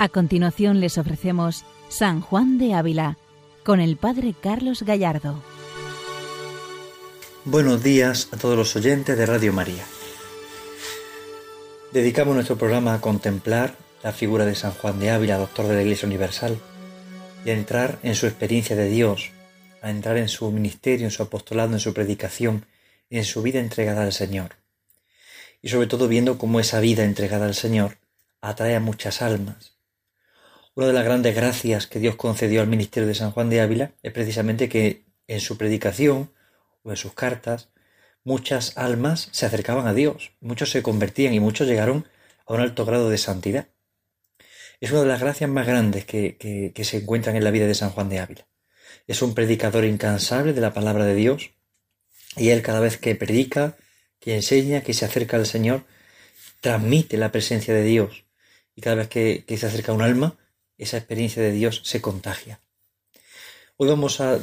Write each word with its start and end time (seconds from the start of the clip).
A 0.00 0.08
continuación 0.08 0.80
les 0.80 0.96
ofrecemos 0.96 1.66
San 1.90 2.22
Juan 2.22 2.56
de 2.56 2.72
Ávila 2.72 3.18
con 3.62 3.82
el 3.82 3.98
Padre 3.98 4.32
Carlos 4.32 4.82
Gallardo. 4.82 5.42
Buenos 7.44 7.82
días 7.82 8.28
a 8.32 8.38
todos 8.38 8.56
los 8.56 8.74
oyentes 8.76 9.18
de 9.18 9.26
Radio 9.26 9.52
María. 9.52 9.84
Dedicamos 11.92 12.34
nuestro 12.34 12.56
programa 12.56 12.94
a 12.94 13.02
contemplar 13.02 13.76
la 14.02 14.12
figura 14.12 14.46
de 14.46 14.54
San 14.54 14.72
Juan 14.72 14.98
de 15.00 15.10
Ávila, 15.10 15.36
doctor 15.36 15.66
de 15.66 15.74
la 15.74 15.82
Iglesia 15.82 16.06
Universal, 16.06 16.56
y 17.44 17.50
a 17.50 17.52
entrar 17.52 17.98
en 18.02 18.14
su 18.14 18.26
experiencia 18.26 18.76
de 18.76 18.88
Dios, 18.88 19.32
a 19.82 19.90
entrar 19.90 20.16
en 20.16 20.28
su 20.28 20.50
ministerio, 20.50 21.04
en 21.04 21.10
su 21.10 21.22
apostolado, 21.22 21.74
en 21.74 21.80
su 21.80 21.92
predicación 21.92 22.64
en 23.10 23.26
su 23.26 23.42
vida 23.42 23.60
entregada 23.60 24.04
al 24.04 24.14
Señor. 24.14 24.56
Y 25.60 25.68
sobre 25.68 25.88
todo 25.88 26.08
viendo 26.08 26.38
cómo 26.38 26.58
esa 26.58 26.80
vida 26.80 27.04
entregada 27.04 27.44
al 27.44 27.54
Señor 27.54 27.98
atrae 28.40 28.76
a 28.76 28.80
muchas 28.80 29.20
almas, 29.20 29.79
una 30.80 30.86
de 30.86 30.94
las 30.94 31.04
grandes 31.04 31.34
gracias 31.34 31.86
que 31.86 31.98
Dios 31.98 32.16
concedió 32.16 32.62
al 32.62 32.66
ministerio 32.66 33.06
de 33.06 33.14
San 33.14 33.32
Juan 33.32 33.50
de 33.50 33.60
Ávila 33.60 33.92
es 34.02 34.14
precisamente 34.14 34.70
que 34.70 35.04
en 35.28 35.40
su 35.40 35.58
predicación 35.58 36.32
o 36.84 36.90
en 36.90 36.96
sus 36.96 37.12
cartas 37.12 37.68
muchas 38.24 38.78
almas 38.78 39.28
se 39.30 39.44
acercaban 39.44 39.86
a 39.86 39.92
Dios, 39.92 40.32
muchos 40.40 40.70
se 40.70 40.82
convertían 40.82 41.34
y 41.34 41.40
muchos 41.40 41.68
llegaron 41.68 42.08
a 42.46 42.54
un 42.54 42.60
alto 42.60 42.86
grado 42.86 43.10
de 43.10 43.18
santidad. 43.18 43.68
Es 44.80 44.90
una 44.90 45.02
de 45.02 45.08
las 45.08 45.20
gracias 45.20 45.50
más 45.50 45.66
grandes 45.66 46.06
que, 46.06 46.72
que 46.74 46.84
se 46.84 46.96
encuentran 46.96 47.36
en 47.36 47.44
la 47.44 47.50
vida 47.50 47.66
de 47.66 47.74
San 47.74 47.90
Juan 47.90 48.08
de 48.08 48.20
Ávila. 48.20 48.48
Es 49.06 49.20
un 49.20 49.34
predicador 49.34 49.84
incansable 49.84 50.54
de 50.54 50.62
la 50.62 50.72
palabra 50.72 51.04
de 51.04 51.14
Dios 51.14 51.50
y 52.38 52.48
él 52.48 52.62
cada 52.62 52.80
vez 52.80 52.96
que 52.96 53.14
predica, 53.14 53.76
que 54.18 54.34
enseña, 54.34 54.80
que 54.80 54.94
se 54.94 55.04
acerca 55.04 55.36
al 55.36 55.44
Señor, 55.44 55.84
transmite 56.62 57.18
la 57.18 57.32
presencia 57.32 57.74
de 57.74 57.82
Dios. 57.82 58.24
Y 58.74 58.80
cada 58.80 58.96
vez 58.96 59.08
que, 59.08 59.44
que 59.46 59.58
se 59.58 59.66
acerca 59.66 59.92
a 59.92 59.94
un 59.94 60.00
alma, 60.00 60.38
esa 60.82 60.96
experiencia 60.96 61.42
de 61.42 61.52
Dios 61.52 61.82
se 61.84 62.00
contagia. 62.00 62.60
Hoy 63.76 63.88
vamos 63.88 64.20
a 64.20 64.38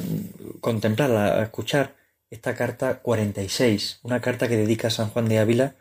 contemplar, 0.60 1.10
a 1.12 1.42
escuchar 1.42 1.96
esta 2.30 2.54
carta 2.54 3.00
46, 3.00 4.00
una 4.02 4.20
carta 4.20 4.48
que 4.48 4.56
dedica 4.56 4.90
San 4.90 5.10
Juan 5.10 5.28
de 5.28 5.38
Ávila 5.38 5.76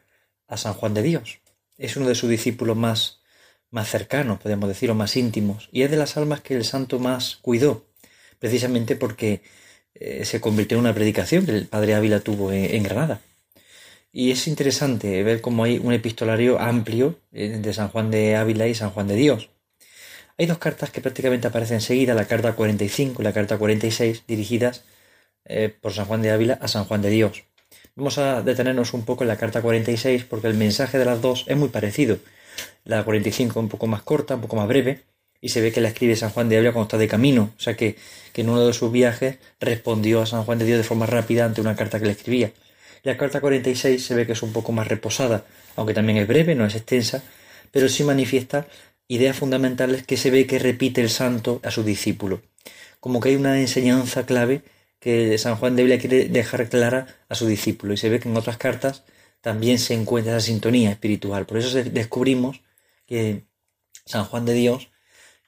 a 0.47 0.57
San 0.57 0.73
Juan 0.73 0.93
de 0.93 1.03
Dios. 1.03 1.39
Es 1.77 1.95
uno 1.97 2.07
de 2.07 2.15
sus 2.15 2.29
discípulos 2.29 2.77
más, 2.77 3.19
más 3.69 3.89
cercanos, 3.89 4.39
podemos 4.39 4.69
decir, 4.69 4.89
o 4.89 4.95
más 4.95 5.15
íntimos, 5.15 5.69
y 5.71 5.83
es 5.83 5.91
de 5.91 5.97
las 5.97 6.17
almas 6.17 6.41
que 6.41 6.55
el 6.55 6.65
santo 6.65 6.99
más 6.99 7.37
cuidó, 7.37 7.85
precisamente 8.39 8.95
porque 8.95 9.41
eh, 9.93 10.25
se 10.25 10.41
convirtió 10.41 10.77
en 10.77 10.81
una 10.81 10.93
predicación 10.93 11.45
que 11.45 11.51
el 11.51 11.67
padre 11.67 11.95
Ávila 11.95 12.19
tuvo 12.21 12.51
en, 12.51 12.83
Granada. 12.83 13.21
Y 14.11 14.31
es 14.31 14.47
interesante 14.47 15.21
ver 15.23 15.41
cómo 15.41 15.63
hay 15.63 15.77
un 15.77 15.93
epistolario 15.93 16.59
amplio 16.59 17.19
entre 17.31 17.73
San 17.73 17.89
Juan 17.89 18.09
de 18.09 18.35
Ávila 18.35 18.67
y 18.67 18.73
San 18.73 18.91
Juan 18.91 19.07
de 19.07 19.15
Dios. 19.15 19.49
Hay 20.39 20.45
dos 20.45 20.59
cartas 20.59 20.91
que 20.91 21.01
prácticamente 21.01 21.47
aparecen 21.47 21.77
enseguida, 21.77 22.13
la 22.13 22.25
carta 22.25 22.53
45 22.53 23.21
y 23.21 23.25
la 23.25 23.33
carta 23.33 23.57
46, 23.57 24.23
dirigidas 24.27 24.83
eh, 25.45 25.75
por 25.81 25.93
San 25.93 26.05
Juan 26.05 26.21
de 26.21 26.29
Ávila 26.29 26.59
a 26.61 26.67
San 26.67 26.85
Juan 26.85 27.01
de 27.01 27.09
Dios. 27.09 27.45
Vamos 27.95 28.19
a 28.19 28.43
detenernos 28.43 28.93
un 28.93 29.03
poco 29.03 29.23
en 29.23 29.29
la 29.29 29.37
carta 29.37 29.63
46 29.63 30.25
porque 30.25 30.45
el 30.45 30.53
mensaje 30.53 30.99
de 30.99 31.05
las 31.05 31.21
dos 31.23 31.45
es 31.47 31.57
muy 31.57 31.69
parecido. 31.69 32.19
La 32.83 33.03
45 33.03 33.59
un 33.59 33.67
poco 33.67 33.87
más 33.87 34.03
corta, 34.03 34.35
un 34.35 34.41
poco 34.41 34.55
más 34.55 34.67
breve, 34.67 35.05
y 35.41 35.49
se 35.49 35.59
ve 35.59 35.71
que 35.71 35.81
la 35.81 35.87
escribe 35.87 36.15
San 36.15 36.29
Juan 36.29 36.49
de 36.49 36.57
Ávila 36.57 36.71
cuando 36.71 36.85
está 36.85 36.97
de 36.99 37.07
camino, 37.07 37.53
o 37.57 37.59
sea 37.59 37.75
que, 37.75 37.95
que 38.31 38.41
en 38.41 38.49
uno 38.49 38.65
de 38.65 38.73
sus 38.73 38.91
viajes 38.91 39.39
respondió 39.59 40.21
a 40.21 40.27
San 40.27 40.43
Juan 40.43 40.59
de 40.59 40.65
Dios 40.65 40.77
de 40.77 40.83
forma 40.83 41.07
rápida 41.07 41.45
ante 41.45 41.61
una 41.61 41.75
carta 41.75 41.99
que 41.99 42.05
le 42.05 42.11
escribía. 42.11 42.51
La 43.01 43.17
carta 43.17 43.41
46 43.41 44.05
se 44.05 44.13
ve 44.13 44.27
que 44.27 44.33
es 44.33 44.43
un 44.43 44.53
poco 44.53 44.71
más 44.71 44.87
reposada, 44.87 45.45
aunque 45.75 45.95
también 45.95 46.19
es 46.19 46.27
breve, 46.27 46.53
no 46.53 46.65
es 46.65 46.75
extensa, 46.75 47.23
pero 47.71 47.89
sí 47.89 48.03
manifiesta 48.03 48.67
ideas 49.07 49.37
fundamentales 49.37 50.05
que 50.05 50.17
se 50.17 50.31
ve 50.31 50.47
que 50.47 50.59
repite 50.59 51.01
el 51.01 51.09
santo 51.09 51.59
a 51.63 51.71
su 51.71 51.83
discípulo. 51.83 52.41
Como 52.99 53.19
que 53.19 53.29
hay 53.29 53.35
una 53.35 53.59
enseñanza 53.59 54.25
clave 54.25 54.63
que 54.99 55.37
San 55.37 55.55
Juan 55.55 55.75
de 55.75 55.83
Ávila 55.83 55.99
quiere 55.99 56.25
dejar 56.25 56.67
clara 56.69 57.07
a 57.29 57.35
su 57.35 57.47
discípulo. 57.47 57.93
Y 57.93 57.97
se 57.97 58.09
ve 58.09 58.19
que 58.19 58.29
en 58.29 58.37
otras 58.37 58.57
cartas 58.57 59.03
también 59.41 59.79
se 59.79 59.93
encuentra 59.93 60.35
esa 60.37 60.45
sintonía 60.45 60.91
espiritual. 60.91 61.45
Por 61.45 61.57
eso 61.57 61.81
descubrimos 61.83 62.61
que 63.05 63.43
San 64.05 64.25
Juan 64.25 64.45
de 64.45 64.53
Dios 64.53 64.89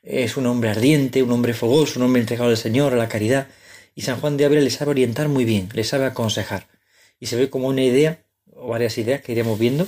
es 0.01 0.37
un 0.37 0.45
hombre 0.45 0.69
ardiente, 0.69 1.23
un 1.23 1.31
hombre 1.31 1.53
fogoso, 1.53 1.99
un 1.99 2.05
hombre 2.05 2.21
entregado 2.21 2.49
al 2.49 2.57
Señor, 2.57 2.93
a 2.93 2.97
la 2.97 3.09
caridad. 3.09 3.47
Y 3.95 4.01
San 4.01 4.19
Juan 4.19 4.37
de 4.37 4.45
Ávila 4.45 4.61
le 4.61 4.69
sabe 4.69 4.91
orientar 4.91 5.27
muy 5.27 5.45
bien, 5.45 5.69
le 5.73 5.83
sabe 5.83 6.05
aconsejar. 6.05 6.67
Y 7.19 7.25
se 7.25 7.35
ve 7.35 7.49
como 7.49 7.67
una 7.67 7.83
idea, 7.83 8.23
o 8.55 8.69
varias 8.69 8.97
ideas 8.97 9.21
que 9.21 9.33
iremos 9.33 9.59
viendo, 9.59 9.87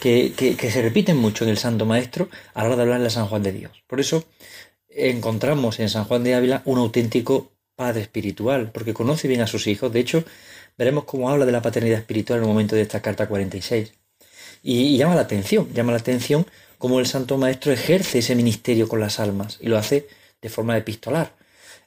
que, 0.00 0.56
se 0.70 0.82
repiten 0.82 1.16
mucho 1.16 1.44
en 1.44 1.50
el 1.50 1.58
Santo 1.58 1.86
Maestro 1.86 2.28
a 2.54 2.62
la 2.62 2.68
hora 2.68 2.76
de 2.76 2.82
hablarle 2.82 3.06
a 3.06 3.10
San 3.10 3.26
Juan 3.26 3.42
de 3.42 3.52
Dios. 3.52 3.82
Por 3.86 4.00
eso 4.00 4.24
encontramos 4.88 5.80
en 5.80 5.88
San 5.88 6.04
Juan 6.04 6.24
de 6.24 6.34
Ávila 6.34 6.62
un 6.64 6.78
auténtico 6.78 7.52
padre 7.74 8.02
espiritual, 8.02 8.70
porque 8.72 8.94
conoce 8.94 9.28
bien 9.28 9.42
a 9.42 9.46
sus 9.46 9.66
hijos. 9.66 9.92
De 9.92 10.00
hecho, 10.00 10.24
veremos 10.78 11.04
cómo 11.04 11.30
habla 11.30 11.44
de 11.44 11.52
la 11.52 11.62
paternidad 11.62 11.98
espiritual 11.98 12.38
en 12.38 12.44
el 12.44 12.48
momento 12.48 12.74
de 12.74 12.82
esta 12.82 13.02
carta 13.02 13.28
46. 13.28 13.92
Y, 14.62 14.80
y 14.80 14.96
llama 14.96 15.14
la 15.14 15.22
atención, 15.22 15.68
llama 15.74 15.92
la 15.92 15.98
atención 15.98 16.46
cómo 16.78 17.00
el 17.00 17.06
Santo 17.06 17.36
Maestro 17.36 17.72
ejerce 17.72 18.18
ese 18.18 18.34
ministerio 18.34 18.88
con 18.88 19.00
las 19.00 19.20
almas 19.20 19.58
y 19.60 19.68
lo 19.68 19.76
hace 19.76 20.08
de 20.40 20.48
forma 20.48 20.76
epistolar. 20.76 21.34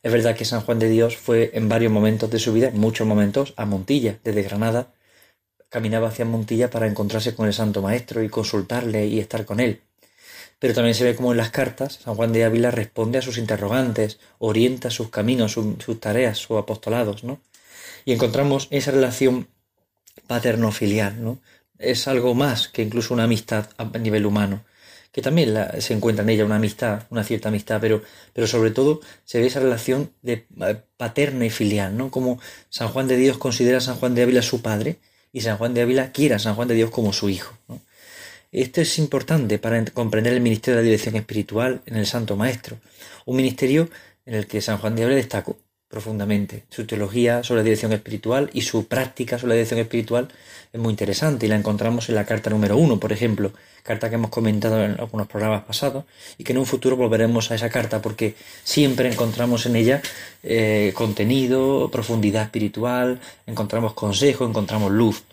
Es 0.02 0.12
verdad 0.12 0.36
que 0.36 0.46
San 0.46 0.62
Juan 0.62 0.80
de 0.80 0.90
Dios 0.90 1.18
fue 1.18 1.52
en 1.54 1.68
varios 1.68 1.92
momentos 1.92 2.30
de 2.30 2.40
su 2.40 2.54
vida, 2.54 2.70
en 2.70 2.80
muchos 2.80 3.06
momentos, 3.06 3.54
a 3.58 3.66
Montilla, 3.66 4.18
desde 4.24 4.44
Granada, 4.44 4.94
caminaba 5.70 6.10
hacia 6.10 6.26
Montilla 6.26 6.70
para 6.70 6.88
encontrarse 6.88 7.36
con 7.36 7.48
el 7.48 7.54
Santo 7.54 7.82
Maestro 7.82 8.24
y 8.24 8.30
consultarle 8.30 9.08
y 9.08 9.20
estar 9.20 9.46
con 9.46 9.60
él. 9.60 9.82
Pero 10.60 10.74
también 10.74 10.96
se 10.96 11.06
ve 11.06 11.16
como 11.16 11.32
en 11.32 11.38
las 11.38 11.52
cartas 11.52 12.00
San 12.04 12.16
Juan 12.16 12.34
de 12.34 12.44
Ávila 12.44 12.70
responde 12.70 13.18
a 13.18 13.22
sus 13.22 13.38
interrogantes, 13.38 14.20
orienta 14.40 14.90
sus 14.90 15.10
caminos, 15.10 15.54
sus 15.54 16.00
tareas, 16.00 16.38
sus 16.38 16.58
apostolados, 16.58 17.24
¿no? 17.24 17.40
Y 18.04 18.12
encontramos 18.12 18.68
esa 18.72 18.92
relación 18.92 19.48
paterno-filial, 20.28 21.24
¿no? 21.24 21.40
Es 21.78 22.08
algo 22.10 22.34
más 22.36 22.68
que 22.68 22.82
incluso 22.82 23.14
una 23.14 23.24
amistad 23.24 23.70
a 23.78 23.86
nivel 23.98 24.26
humano, 24.26 24.66
que 25.14 25.22
también 25.22 25.56
se 25.80 25.94
encuentra 25.94 26.24
en 26.24 26.30
ella 26.30 26.46
una 26.46 26.58
amistad, 26.58 27.04
una 27.10 27.24
cierta 27.24 27.50
amistad, 27.50 27.80
pero, 27.80 28.04
pero 28.34 28.46
sobre 28.46 28.72
todo 28.72 29.00
se 29.24 29.40
ve 29.40 29.48
esa 29.48 29.62
relación 29.62 30.12
de 30.22 30.46
eh, 30.62 30.82
paterna 30.98 31.46
y 31.46 31.50
filial, 31.50 31.96
¿no? 31.96 32.12
Como 32.12 32.40
San 32.70 32.90
Juan 32.90 33.08
de 33.08 33.16
Dios 33.16 33.38
considera 33.38 33.78
a 33.78 33.82
San 33.82 33.96
Juan 33.96 34.14
de 34.14 34.24
Ávila 34.24 34.42
su 34.42 34.62
padre 34.62 35.00
y 35.32 35.42
San 35.42 35.58
Juan 35.58 35.74
de 35.74 35.82
Ávila 35.82 36.12
quiera 36.12 36.38
a 36.38 36.40
San 36.40 36.56
Juan 36.56 36.68
de 36.68 36.76
Dios 36.76 36.90
como 36.90 37.14
su 37.14 37.30
hijo. 37.30 37.56
Esto 38.52 38.82
es 38.82 38.98
importante 38.98 39.60
para 39.60 39.84
comprender 39.86 40.34
el 40.34 40.42
ministerio 40.42 40.78
de 40.78 40.84
la 40.84 40.86
dirección 40.86 41.16
espiritual 41.16 41.82
en 41.86 41.98
el 41.98 42.08
Santo 42.08 42.36
Maestro, 42.36 42.78
un 43.26 43.36
ministerio 43.36 43.90
en 44.26 44.34
el 44.34 44.48
que 44.48 44.62
San 44.62 44.78
Juan 44.80 44.96
de 44.96 45.04
Ávila 45.04 45.18
destacó 45.18 45.58
profundamente. 45.90 46.64
Su 46.70 46.86
teología 46.86 47.44
sobre 47.44 47.62
la 47.62 47.64
dirección 47.66 47.92
espiritual 47.92 48.50
y 48.54 48.62
su 48.62 48.86
práctica 48.86 49.38
sobre 49.38 49.50
la 49.50 49.56
dirección 49.56 49.80
espiritual 49.80 50.30
es 50.72 50.80
muy 50.80 50.92
interesante 50.92 51.48
y 51.48 51.50
la 51.50 51.56
encontramos 51.56 52.10
en 52.10 52.16
la 52.16 52.26
carta 52.26 52.52
número 52.52 52.78
uno, 52.78 53.00
por 53.00 53.12
ejemplo, 53.12 53.52
carta 53.82 54.08
que 54.10 54.16
hemos 54.16 54.30
comentado 54.30 54.84
en 54.84 54.92
algunos 55.00 55.28
programas 55.28 55.64
pasados 55.64 56.06
y 56.38 56.44
que 56.44 56.52
en 56.52 56.60
un 56.60 56.68
futuro 56.68 56.96
volveremos 56.96 57.50
a 57.50 57.56
esa 57.56 57.70
carta 57.70 58.02
porque 58.04 58.36
siempre 58.64 59.12
encontramos 59.12 59.66
en 59.66 59.76
ella 59.76 60.02
eh, 60.44 60.94
contenido, 60.96 61.90
profundidad 61.92 62.44
espiritual, 62.44 63.20
encontramos 63.48 63.94
consejo, 63.94 64.46
encontramos 64.46 64.92
luz. 64.92 65.24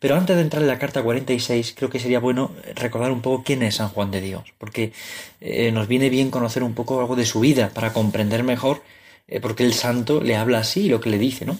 Pero 0.00 0.16
antes 0.16 0.36
de 0.36 0.42
entrar 0.42 0.62
en 0.62 0.68
la 0.68 0.78
carta 0.78 1.02
46, 1.02 1.74
creo 1.76 1.90
que 1.90 1.98
sería 1.98 2.20
bueno 2.20 2.52
recordar 2.74 3.10
un 3.10 3.20
poco 3.20 3.42
quién 3.44 3.62
es 3.62 3.76
San 3.76 3.88
Juan 3.88 4.10
de 4.10 4.20
Dios, 4.20 4.42
porque 4.58 4.92
eh, 5.40 5.72
nos 5.72 5.88
viene 5.88 6.08
bien 6.08 6.30
conocer 6.30 6.62
un 6.62 6.74
poco 6.74 7.00
algo 7.00 7.16
de 7.16 7.26
su 7.26 7.40
vida 7.40 7.70
para 7.74 7.92
comprender 7.92 8.44
mejor 8.44 8.82
eh, 9.28 9.40
por 9.40 9.54
qué 9.54 9.64
el 9.64 9.74
santo 9.74 10.20
le 10.20 10.36
habla 10.36 10.58
así 10.58 10.86
y 10.86 10.88
lo 10.88 11.00
que 11.00 11.10
le 11.10 11.18
dice, 11.18 11.44
¿no? 11.44 11.58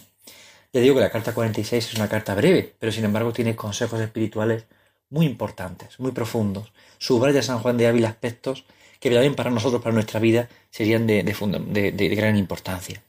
Ya 0.72 0.80
digo 0.80 0.94
que 0.94 1.00
la 1.00 1.10
carta 1.10 1.34
46 1.34 1.92
es 1.92 1.94
una 1.94 2.08
carta 2.08 2.34
breve, 2.34 2.74
pero 2.78 2.92
sin 2.92 3.04
embargo 3.04 3.32
tiene 3.32 3.54
consejos 3.56 4.00
espirituales 4.00 4.64
muy 5.10 5.26
importantes, 5.26 5.98
muy 6.00 6.12
profundos. 6.12 6.72
Subraya 6.98 7.42
San 7.42 7.60
Juan 7.60 7.76
de 7.76 7.86
Ávila 7.86 8.08
aspectos 8.08 8.64
que 9.00 9.10
también 9.10 9.34
para 9.34 9.50
nosotros, 9.50 9.80
para 9.80 9.94
nuestra 9.94 10.18
vida, 10.18 10.48
serían 10.70 11.06
de, 11.06 11.22
de, 11.22 12.08
gran 12.16 12.36
importancia. 12.36 13.02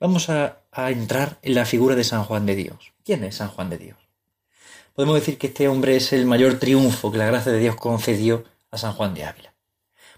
Vamos 0.00 0.28
a, 0.28 0.62
a, 0.72 0.90
entrar 0.90 1.38
en 1.42 1.54
la 1.54 1.64
figura 1.64 1.94
de 1.94 2.02
San 2.02 2.24
Juan 2.24 2.44
de 2.44 2.56
Dios. 2.56 2.92
¿Quién 3.04 3.22
es 3.22 3.36
San 3.36 3.48
Juan 3.48 3.70
de 3.70 3.78
Dios? 3.78 3.98
Podemos 4.94 5.14
decir 5.14 5.38
que 5.38 5.46
este 5.46 5.68
hombre 5.68 5.96
es 5.96 6.12
el 6.12 6.26
mayor 6.26 6.58
triunfo 6.58 7.12
que 7.12 7.18
la 7.18 7.26
gracia 7.26 7.52
de 7.52 7.60
Dios 7.60 7.76
concedió 7.76 8.44
a 8.70 8.78
San 8.78 8.94
Juan 8.94 9.14
de 9.14 9.24
Ávila. 9.24 9.51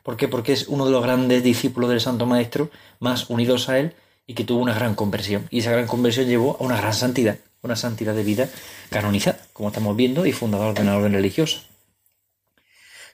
¿Por 0.05 0.19
qué? 0.19 0.29
Porque 0.29 0.53
es 0.53 0.69
uno 0.69 0.85
de 0.85 0.93
los 0.93 1.03
grandes 1.03 1.43
discípulos 1.43 1.89
del 1.89 1.99
Santo 1.99 2.27
Maestro, 2.27 2.71
más 3.01 3.31
unidos 3.31 3.71
a 3.71 3.79
él, 3.79 3.95
y 4.27 4.35
que 4.35 4.45
tuvo 4.45 4.61
una 4.61 4.75
gran 4.75 4.95
conversión. 4.95 5.47
Y 5.51 5.61
esa 5.61 5.73
gran 5.73 5.87
conversión 5.87 6.27
llevó 6.27 6.59
a 6.61 6.63
una 6.63 6.77
gran 6.77 6.93
santidad, 6.93 7.39
una 7.63 7.75
santidad 7.75 8.15
de 8.15 8.23
vida 8.23 8.51
canonizada, 8.91 9.41
como 9.55 9.71
estamos 9.71 9.97
viendo, 9.97 10.27
y 10.27 10.33
fundador 10.33 10.75
de 10.75 10.83
una 10.83 10.99
orden 10.99 11.15
religiosa. 11.15 11.63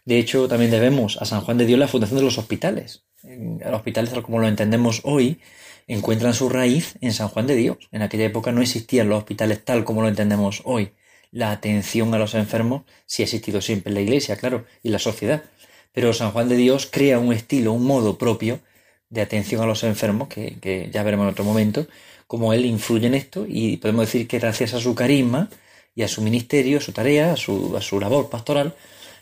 De 0.04 0.18
hecho, 0.18 0.48
también 0.48 0.72
debemos 0.72 1.16
a 1.22 1.26
San 1.26 1.42
Juan 1.42 1.58
de 1.58 1.66
Dios 1.66 1.78
la 1.78 1.86
fundación 1.86 2.18
de 2.18 2.24
los 2.24 2.38
hospitales. 2.38 3.04
Los 3.22 3.72
hospitales, 3.72 4.10
tal 4.10 4.24
como 4.24 4.40
lo 4.40 4.48
entendemos 4.48 5.00
hoy, 5.04 5.38
encuentran 5.86 6.34
su 6.34 6.48
raíz 6.48 6.96
en 7.00 7.12
San 7.12 7.28
Juan 7.28 7.46
de 7.46 7.54
Dios. 7.54 7.78
En 7.92 8.02
aquella 8.02 8.24
época 8.24 8.50
no 8.50 8.62
existían 8.62 9.08
los 9.08 9.18
hospitales 9.18 9.64
tal 9.64 9.84
como 9.84 10.02
lo 10.02 10.08
entendemos 10.08 10.62
hoy. 10.64 10.90
La 11.30 11.52
atención 11.52 12.12
a 12.14 12.18
los 12.18 12.34
enfermos 12.34 12.82
sí 13.06 13.22
ha 13.22 13.26
existido 13.26 13.60
siempre 13.60 13.90
en 13.90 13.94
la 13.94 14.00
Iglesia, 14.00 14.34
claro, 14.34 14.64
y 14.82 14.88
la 14.88 14.98
sociedad 14.98 15.44
Pero 15.92 16.12
San 16.12 16.30
Juan 16.32 16.48
de 16.48 16.56
Dios 16.56 16.88
crea 16.90 17.18
un 17.18 17.32
estilo, 17.32 17.72
un 17.72 17.84
modo 17.84 18.18
propio 18.18 18.60
de 19.08 19.20
atención 19.22 19.60
a 19.62 19.66
los 19.66 19.82
enfermos, 19.84 20.28
que, 20.28 20.88
ya 20.92 21.02
veremos 21.02 21.24
en 21.24 21.30
otro 21.30 21.44
momento, 21.44 21.86
cómo 22.26 22.52
él 22.52 22.64
influye 22.64 23.08
en 23.08 23.14
esto 23.14 23.44
y 23.48 23.76
podemos 23.78 24.06
decir 24.06 24.28
que 24.28 24.38
gracias 24.38 24.74
a 24.74 24.80
su 24.80 24.94
carisma 24.94 25.50
y 25.94 26.02
a 26.02 26.08
su 26.08 26.22
ministerio, 26.22 26.78
a 26.78 26.80
su 26.80 26.92
tarea, 26.92 27.32
a 27.32 27.36
su, 27.36 27.76
a 27.76 27.80
su 27.80 27.98
labor 27.98 28.30
pastoral, 28.30 28.74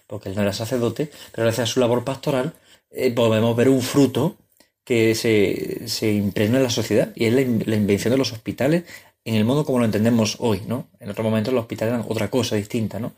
porque 0.07 0.29
él 0.29 0.37
no 0.37 0.43
era 0.43 0.53
sacerdote, 0.53 1.11
pero 1.33 1.45
gracias 1.45 1.71
a 1.71 1.73
su 1.73 1.81
labor 1.81 2.05
pastoral 2.05 2.53
eh, 2.91 3.11
podemos 3.11 3.57
ver 3.57 3.69
un 3.71 3.83
fruto 3.83 4.37
que 4.85 5.15
se, 5.15 5.89
se 5.89 6.13
impregna 6.13 6.59
en 6.59 6.65
la 6.65 6.71
sociedad 6.71 7.13
y 7.15 7.27
es 7.27 7.33
la, 7.33 7.41
la, 7.67 7.77
invención 7.77 8.11
de 8.11 8.19
los 8.19 8.33
hospitales 8.33 8.85
en 9.25 9.35
el 9.35 9.45
modo 9.45 9.65
como 9.65 9.79
lo 9.79 9.85
entendemos 9.85 10.37
hoy, 10.41 10.63
¿no? 10.67 10.89
En 11.01 11.11
otro 11.11 11.23
momento 11.25 11.53
los 11.53 11.63
hospitales 11.63 11.95
eran 11.95 12.07
otra 12.09 12.31
cosa 12.31 12.57
distinta, 12.57 12.99
¿no? 12.99 13.13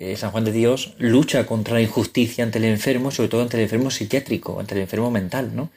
Eh, 0.00 0.16
San 0.16 0.30
Juan 0.30 0.44
de 0.44 0.52
Dios 0.52 0.94
lucha 0.98 1.44
contra 1.44 1.74
la 1.74 1.82
injusticia 1.82 2.44
ante 2.44 2.58
el 2.58 2.66
enfermo, 2.66 3.10
sobre 3.10 3.28
todo 3.28 3.42
ante 3.42 3.56
el 3.56 3.64
enfermo 3.64 3.90
psiquiátrico, 3.90 4.60
ante 4.60 4.76
el 4.76 4.82
enfermo 4.82 5.10
mental, 5.10 5.56
¿no? 5.56 5.70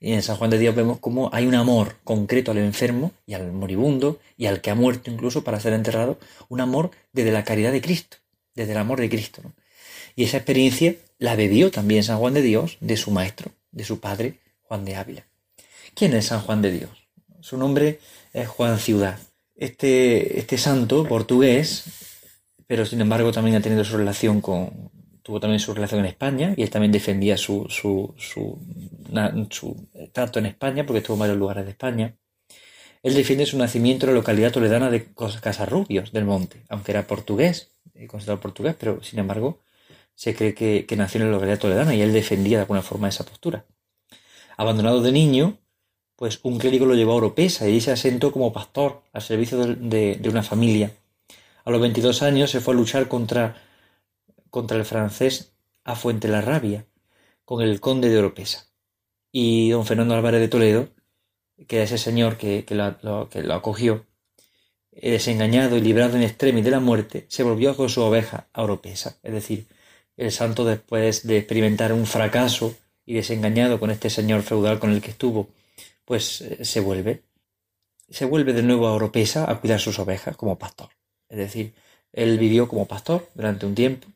Y 0.00 0.14
en 0.14 0.22
San 0.22 0.36
Juan 0.36 0.48
de 0.48 0.58
Dios 0.58 0.74
vemos 0.74 1.00
cómo 1.00 1.28
hay 1.34 1.44
un 1.46 1.54
amor 1.54 1.96
concreto 2.02 2.52
al 2.52 2.58
enfermo 2.58 3.12
y 3.26 3.34
al 3.34 3.52
moribundo 3.52 4.20
y 4.38 4.46
al 4.46 4.62
que 4.62 4.70
ha 4.70 4.74
muerto 4.74 5.10
incluso 5.10 5.44
para 5.44 5.60
ser 5.60 5.74
enterrado, 5.74 6.18
un 6.48 6.62
amor 6.62 6.92
desde 7.12 7.30
la 7.30 7.44
caridad 7.44 7.70
de 7.70 7.82
Cristo, 7.82 8.16
desde 8.54 8.72
el 8.72 8.78
amor 8.78 9.00
de 9.00 9.10
Cristo. 9.10 9.42
¿no? 9.44 9.52
Y 10.16 10.24
esa 10.24 10.38
experiencia 10.38 10.94
la 11.18 11.36
bebió 11.36 11.70
también 11.70 12.04
San 12.04 12.16
Juan 12.16 12.32
de 12.32 12.40
Dios 12.40 12.78
de 12.80 12.96
su 12.96 13.10
maestro, 13.10 13.50
de 13.70 13.84
su 13.84 14.00
padre, 14.00 14.38
Juan 14.62 14.86
de 14.86 14.96
Ávila. 14.96 15.26
¿Quién 15.92 16.14
es 16.14 16.26
San 16.26 16.40
Juan 16.40 16.62
de 16.62 16.72
Dios? 16.72 16.90
Su 17.40 17.58
nombre 17.58 18.00
es 18.32 18.48
Juan 18.48 18.78
Ciudad. 18.78 19.18
Este, 19.56 20.38
este 20.38 20.56
santo 20.56 21.06
portugués, 21.06 21.84
pero 22.68 22.86
sin 22.86 23.00
embargo 23.00 23.32
también 23.32 23.56
ha 23.56 23.60
tenido 23.60 23.84
su 23.84 23.96
relación 23.96 24.40
con, 24.40 24.90
tuvo 25.22 25.40
también 25.40 25.58
su 25.58 25.74
relación 25.74 26.00
en 26.00 26.06
España 26.06 26.54
y 26.56 26.62
él 26.62 26.70
también 26.70 26.92
defendía 26.92 27.36
su, 27.36 27.66
su, 27.68 28.14
su, 28.16 28.60
su 29.50 29.88
trato 30.12 30.38
en 30.38 30.46
España 30.46 30.86
porque 30.86 30.98
estuvo 30.98 31.16
en 31.16 31.20
varios 31.20 31.38
lugares 31.38 31.64
de 31.64 31.72
España. 31.72 32.14
Él 33.02 33.14
defiende 33.14 33.46
su 33.46 33.58
nacimiento 33.58 34.06
en 34.06 34.12
la 34.12 34.18
localidad 34.18 34.52
toledana 34.52 34.90
de 34.90 35.08
Casarrubios 35.40 36.12
del 36.12 36.24
Monte, 36.24 36.62
aunque 36.68 36.92
era 36.92 37.06
portugués, 37.06 37.72
eh, 37.94 38.06
considerado 38.06 38.40
portugués, 38.40 38.76
pero 38.78 39.02
sin 39.02 39.18
embargo 39.18 39.60
se 40.14 40.34
cree 40.34 40.54
que, 40.54 40.86
nació 40.96 41.20
en 41.20 41.28
la 41.28 41.32
localidad 41.32 41.58
toledana 41.58 41.94
y 41.94 42.02
él 42.02 42.12
defendía 42.12 42.58
de 42.58 42.62
alguna 42.62 42.82
forma 42.82 43.08
esa 43.08 43.24
postura. 43.24 43.64
Abandonado 44.56 45.00
de 45.00 45.12
niño, 45.12 45.58
pues 46.16 46.40
un 46.42 46.58
clérigo 46.58 46.86
lo 46.86 46.94
llevó 46.94 47.12
a 47.12 47.16
Oropesa 47.16 47.64
y 47.64 47.70
allí 47.70 47.80
se 47.80 47.92
asentó 47.92 48.32
como 48.32 48.52
pastor 48.52 49.02
al 49.12 49.22
servicio 49.22 49.58
de, 49.64 50.20
una 50.28 50.42
familia. 50.42 50.90
A 51.68 51.70
los 51.70 51.82
22 51.82 52.22
años 52.22 52.50
se 52.50 52.60
fue 52.60 52.72
a 52.72 52.78
luchar 52.78 53.08
contra, 53.08 53.54
contra 54.48 54.78
el 54.78 54.86
francés 54.86 55.52
a 55.84 55.96
Fuente 55.96 56.26
la 56.26 56.40
Rabia, 56.40 56.86
con 57.44 57.60
el 57.60 57.78
conde 57.78 58.08
de 58.08 58.16
Oropesa. 58.16 58.68
Y 59.30 59.68
don 59.68 59.84
Fernando 59.84 60.14
Álvarez 60.14 60.40
de 60.40 60.48
Toledo, 60.48 60.88
que 61.66 61.76
era 61.76 61.84
ese 61.84 61.98
señor 61.98 62.38
que, 62.38 62.64
que, 62.64 62.74
lo, 62.74 63.28
que 63.28 63.42
lo 63.42 63.52
acogió, 63.52 64.06
eh, 64.92 65.10
desengañado 65.10 65.76
y 65.76 65.82
librado 65.82 66.16
en 66.16 66.22
extremis 66.22 66.64
de 66.64 66.70
la 66.70 66.80
muerte, 66.80 67.26
se 67.28 67.42
volvió 67.42 67.76
con 67.76 67.90
su 67.90 68.00
oveja 68.00 68.48
a 68.54 68.62
Oropesa. 68.62 69.18
Es 69.22 69.34
decir, 69.34 69.66
el 70.16 70.32
santo 70.32 70.64
después 70.64 71.26
de 71.26 71.36
experimentar 71.36 71.92
un 71.92 72.06
fracaso 72.06 72.74
y 73.04 73.12
desengañado 73.12 73.78
con 73.78 73.90
este 73.90 74.08
señor 74.08 74.40
feudal 74.40 74.78
con 74.78 74.90
el 74.90 75.02
que 75.02 75.10
estuvo, 75.10 75.50
pues 76.06 76.40
eh, 76.40 76.64
se 76.64 76.80
vuelve, 76.80 77.24
se 78.08 78.24
vuelve 78.24 78.54
de 78.54 78.62
nuevo 78.62 78.86
a 78.86 78.94
Oropesa 78.94 79.50
a 79.50 79.60
cuidar 79.60 79.80
sus 79.80 79.98
ovejas 79.98 80.34
como 80.34 80.58
pastor. 80.58 80.88
Es 81.28 81.38
decir, 81.38 81.74
él 82.12 82.38
vivió 82.38 82.68
como 82.68 82.86
pastor 82.86 83.28
durante 83.34 83.66
un 83.66 83.74
tiempo, 83.74 84.08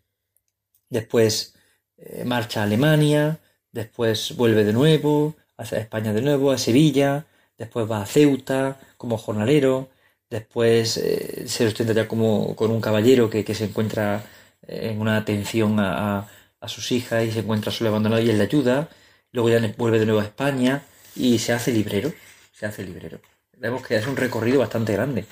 después 0.90 1.54
eh, 1.96 2.24
marcha 2.24 2.60
a 2.60 2.64
Alemania, 2.64 3.38
después 3.72 4.36
vuelve 4.36 4.64
de 4.64 4.72
nuevo, 4.72 5.36
hacia 5.56 5.78
España 5.78 6.12
de 6.12 6.22
nuevo, 6.22 6.50
a 6.52 6.58
Sevilla, 6.58 7.26
después 7.58 7.90
va 7.90 8.02
a 8.02 8.06
Ceuta 8.06 8.80
como 8.96 9.18
jornalero, 9.18 9.90
después 10.30 10.96
eh, 10.96 11.44
se 11.48 11.66
ostenta 11.66 11.92
ya 11.92 12.08
como 12.08 12.56
con 12.56 12.70
un 12.70 12.80
caballero 12.80 13.30
que, 13.30 13.44
que 13.44 13.54
se 13.54 13.66
encuentra 13.66 14.24
en 14.66 15.00
una 15.00 15.16
atención 15.16 15.78
a, 15.80 16.28
a 16.60 16.68
sus 16.68 16.92
hijas 16.92 17.24
y 17.24 17.32
se 17.32 17.40
encuentra 17.40 17.72
solo 17.72 17.90
abandonado 17.90 18.22
y 18.22 18.30
él 18.30 18.38
le 18.38 18.44
ayuda. 18.44 18.88
Luego 19.32 19.50
ya 19.50 19.74
vuelve 19.76 19.98
de 19.98 20.06
nuevo 20.06 20.20
a 20.20 20.24
España 20.24 20.82
y 21.16 21.38
se 21.38 21.52
hace 21.52 21.72
librero. 21.72 22.12
Se 22.52 22.66
hace 22.66 22.84
librero. 22.84 23.20
Vemos 23.58 23.86
que 23.86 23.96
es 23.96 24.06
un 24.06 24.16
recorrido 24.16 24.60
bastante 24.60 24.92
grande. 24.92 25.26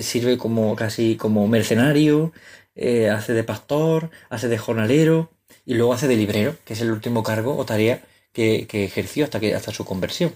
Sirve 0.00 0.38
como 0.38 0.76
casi 0.76 1.16
como 1.16 1.46
mercenario, 1.48 2.32
eh, 2.74 3.10
hace 3.10 3.32
de 3.32 3.44
pastor, 3.44 4.10
hace 4.28 4.48
de 4.48 4.58
jornalero 4.58 5.30
y 5.66 5.74
luego 5.74 5.92
hace 5.92 6.08
de 6.08 6.16
librero, 6.16 6.56
que 6.64 6.74
es 6.74 6.80
el 6.80 6.90
último 6.90 7.22
cargo 7.22 7.56
o 7.56 7.64
tarea 7.64 8.02
que, 8.32 8.66
ejerció 8.70 9.24
hasta, 9.24 9.40
que, 9.40 9.54
hasta 9.54 9.72
su 9.72 9.84
conversión. 9.84 10.34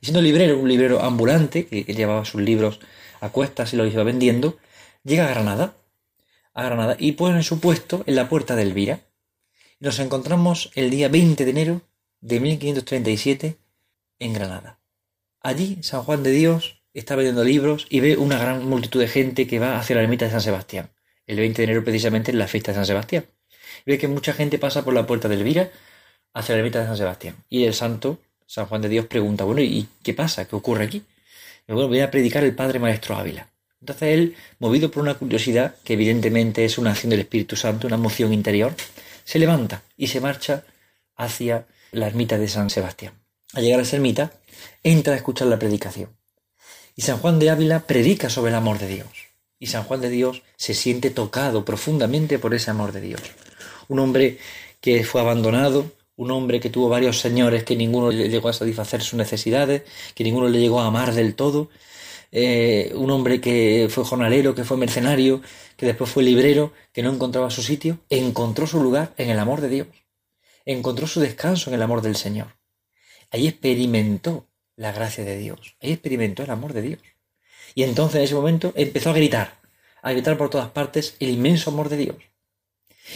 Y 0.00 0.06
siendo 0.06 0.22
librero, 0.22 0.58
un 0.58 0.68
librero 0.68 1.02
ambulante, 1.02 1.66
que, 1.66 1.84
que 1.84 1.94
llevaba 1.94 2.24
sus 2.24 2.40
libros 2.40 2.80
a 3.20 3.30
cuestas 3.30 3.72
y 3.72 3.76
los 3.76 3.92
iba 3.92 4.04
vendiendo, 4.04 4.58
llega 5.04 5.26
a 5.26 5.30
Granada, 5.30 5.76
a 6.54 6.62
Granada 6.62 6.96
y 6.98 7.12
pone 7.12 7.42
su 7.42 7.60
puesto 7.60 8.04
en 8.06 8.14
la 8.16 8.28
puerta 8.28 8.56
de 8.56 8.62
Elvira. 8.62 9.00
Nos 9.80 9.98
encontramos 9.98 10.70
el 10.74 10.90
día 10.90 11.08
20 11.08 11.44
de 11.44 11.50
enero 11.50 11.82
de 12.20 12.40
1537 12.40 13.56
en 14.18 14.32
Granada. 14.32 14.78
Allí 15.40 15.78
San 15.82 16.02
Juan 16.02 16.22
de 16.22 16.30
Dios 16.30 16.75
está 17.00 17.14
vendiendo 17.14 17.44
libros 17.44 17.86
y 17.90 18.00
ve 18.00 18.16
una 18.16 18.38
gran 18.38 18.66
multitud 18.66 19.00
de 19.00 19.08
gente 19.08 19.46
que 19.46 19.58
va 19.58 19.78
hacia 19.78 19.96
la 19.96 20.02
ermita 20.02 20.24
de 20.24 20.30
San 20.30 20.40
Sebastián. 20.40 20.90
El 21.26 21.36
20 21.36 21.60
de 21.60 21.64
enero 21.64 21.84
precisamente 21.84 22.30
en 22.30 22.38
la 22.38 22.46
fiesta 22.46 22.70
de 22.70 22.76
San 22.76 22.86
Sebastián. 22.86 23.26
Ve 23.84 23.98
que 23.98 24.08
mucha 24.08 24.32
gente 24.32 24.58
pasa 24.58 24.84
por 24.84 24.94
la 24.94 25.06
puerta 25.06 25.28
de 25.28 25.34
Elvira 25.34 25.70
hacia 26.32 26.54
la 26.54 26.60
ermita 26.60 26.80
de 26.80 26.86
San 26.86 26.96
Sebastián. 26.96 27.36
Y 27.50 27.64
el 27.64 27.74
santo, 27.74 28.18
San 28.46 28.66
Juan 28.66 28.80
de 28.80 28.88
Dios, 28.88 29.06
pregunta, 29.06 29.44
bueno, 29.44 29.60
¿y 29.60 29.86
qué 30.02 30.14
pasa? 30.14 30.46
¿Qué 30.46 30.56
ocurre 30.56 30.84
aquí? 30.84 31.02
Y 31.68 31.72
bueno, 31.72 31.88
voy 31.88 32.00
a 32.00 32.10
predicar 32.10 32.44
el 32.44 32.54
Padre 32.54 32.78
Maestro 32.78 33.16
Ávila. 33.16 33.50
Entonces 33.80 34.14
él, 34.14 34.34
movido 34.58 34.90
por 34.90 35.02
una 35.02 35.14
curiosidad, 35.14 35.74
que 35.84 35.92
evidentemente 35.92 36.64
es 36.64 36.78
una 36.78 36.92
acción 36.92 37.10
del 37.10 37.20
Espíritu 37.20 37.56
Santo, 37.56 37.86
una 37.86 37.98
moción 37.98 38.32
interior, 38.32 38.74
se 39.24 39.38
levanta 39.38 39.82
y 39.96 40.06
se 40.06 40.20
marcha 40.20 40.64
hacia 41.14 41.66
la 41.92 42.06
ermita 42.06 42.38
de 42.38 42.48
San 42.48 42.70
Sebastián. 42.70 43.12
Al 43.52 43.64
llegar 43.64 43.80
a 43.80 43.82
esa 43.82 43.96
ermita, 43.96 44.32
entra 44.82 45.12
a 45.12 45.16
escuchar 45.16 45.48
la 45.48 45.58
predicación. 45.58 46.08
Y 46.98 47.02
San 47.02 47.18
Juan 47.18 47.38
de 47.38 47.50
Ávila 47.50 47.80
predica 47.80 48.30
sobre 48.30 48.50
el 48.50 48.56
amor 48.56 48.78
de 48.78 48.88
Dios. 48.88 49.08
Y 49.58 49.66
San 49.66 49.84
Juan 49.84 50.00
de 50.00 50.08
Dios 50.08 50.42
se 50.56 50.72
siente 50.72 51.10
tocado 51.10 51.62
profundamente 51.62 52.38
por 52.38 52.54
ese 52.54 52.70
amor 52.70 52.92
de 52.92 53.02
Dios. 53.02 53.20
Un 53.88 53.98
hombre 53.98 54.38
que 54.80 55.04
fue 55.04 55.20
abandonado, 55.20 55.92
un 56.16 56.30
hombre 56.30 56.58
que 56.58 56.70
tuvo 56.70 56.88
varios 56.88 57.20
señores 57.20 57.64
que 57.64 57.76
ninguno 57.76 58.10
le 58.10 58.30
llegó 58.30 58.48
a 58.48 58.54
satisfacer 58.54 59.02
sus 59.02 59.18
necesidades, 59.18 59.82
que 60.14 60.24
ninguno 60.24 60.48
le 60.48 60.58
llegó 60.58 60.80
a 60.80 60.86
amar 60.86 61.12
del 61.12 61.34
todo, 61.34 61.68
eh, 62.32 62.90
un 62.94 63.10
hombre 63.10 63.42
que 63.42 63.88
fue 63.90 64.04
jornalero, 64.04 64.54
que 64.54 64.64
fue 64.64 64.78
mercenario, 64.78 65.42
que 65.76 65.84
después 65.84 66.10
fue 66.10 66.22
librero, 66.22 66.72
que 66.94 67.02
no 67.02 67.12
encontraba 67.12 67.50
su 67.50 67.62
sitio, 67.62 67.98
encontró 68.08 68.66
su 68.66 68.82
lugar 68.82 69.12
en 69.18 69.28
el 69.28 69.38
amor 69.38 69.60
de 69.60 69.68
Dios, 69.68 69.88
encontró 70.64 71.06
su 71.06 71.20
descanso 71.20 71.68
en 71.68 71.74
el 71.74 71.82
amor 71.82 72.00
del 72.00 72.16
Señor. 72.16 72.56
Ahí 73.30 73.48
experimentó 73.48 74.46
la 74.76 74.92
gracia 74.92 75.24
de 75.24 75.38
Dios, 75.38 75.76
ahí 75.80 75.92
experimentó 75.92 76.42
el 76.42 76.50
amor 76.50 76.72
de 76.72 76.82
Dios. 76.82 77.00
Y 77.74 77.82
entonces 77.82 78.16
en 78.16 78.22
ese 78.22 78.34
momento 78.34 78.72
empezó 78.76 79.10
a 79.10 79.14
gritar, 79.14 79.58
a 80.02 80.12
gritar 80.12 80.36
por 80.36 80.50
todas 80.50 80.70
partes 80.70 81.16
el 81.20 81.30
inmenso 81.30 81.70
amor 81.70 81.88
de 81.88 81.96
Dios. 81.96 82.16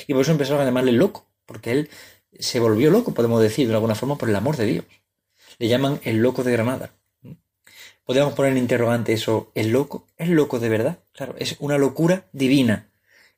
Y 0.07 0.15
por 0.15 0.23
eso 0.23 0.33
empezaron 0.33 0.63
a 0.63 0.65
llamarle 0.65 0.93
loco, 0.93 1.27
porque 1.47 1.73
él 1.73 1.91
se 2.39 2.61
volvió 2.61 2.91
loco, 2.91 3.15
podemos 3.15 3.43
decir 3.43 3.69
de 3.69 3.75
alguna 3.75 3.95
forma, 3.95 4.17
por 4.17 4.29
el 4.29 4.37
amor 4.37 4.57
de 4.57 4.67
Dios. 4.67 4.85
Le 5.59 5.69
llaman 5.69 6.01
el 6.05 6.19
loco 6.19 6.43
de 6.43 6.53
Granada. 6.53 6.93
Podríamos 8.05 8.35
poner 8.35 8.53
en 8.53 8.59
interrogante 8.59 9.13
eso, 9.13 9.53
¿el 9.55 9.69
loco? 9.69 10.07
¿Es 10.17 10.29
loco 10.29 10.59
de 10.59 10.69
verdad? 10.69 10.99
Claro, 11.13 11.35
es 11.39 11.57
una 11.61 11.79
locura 11.79 12.25
divina, 12.33 12.89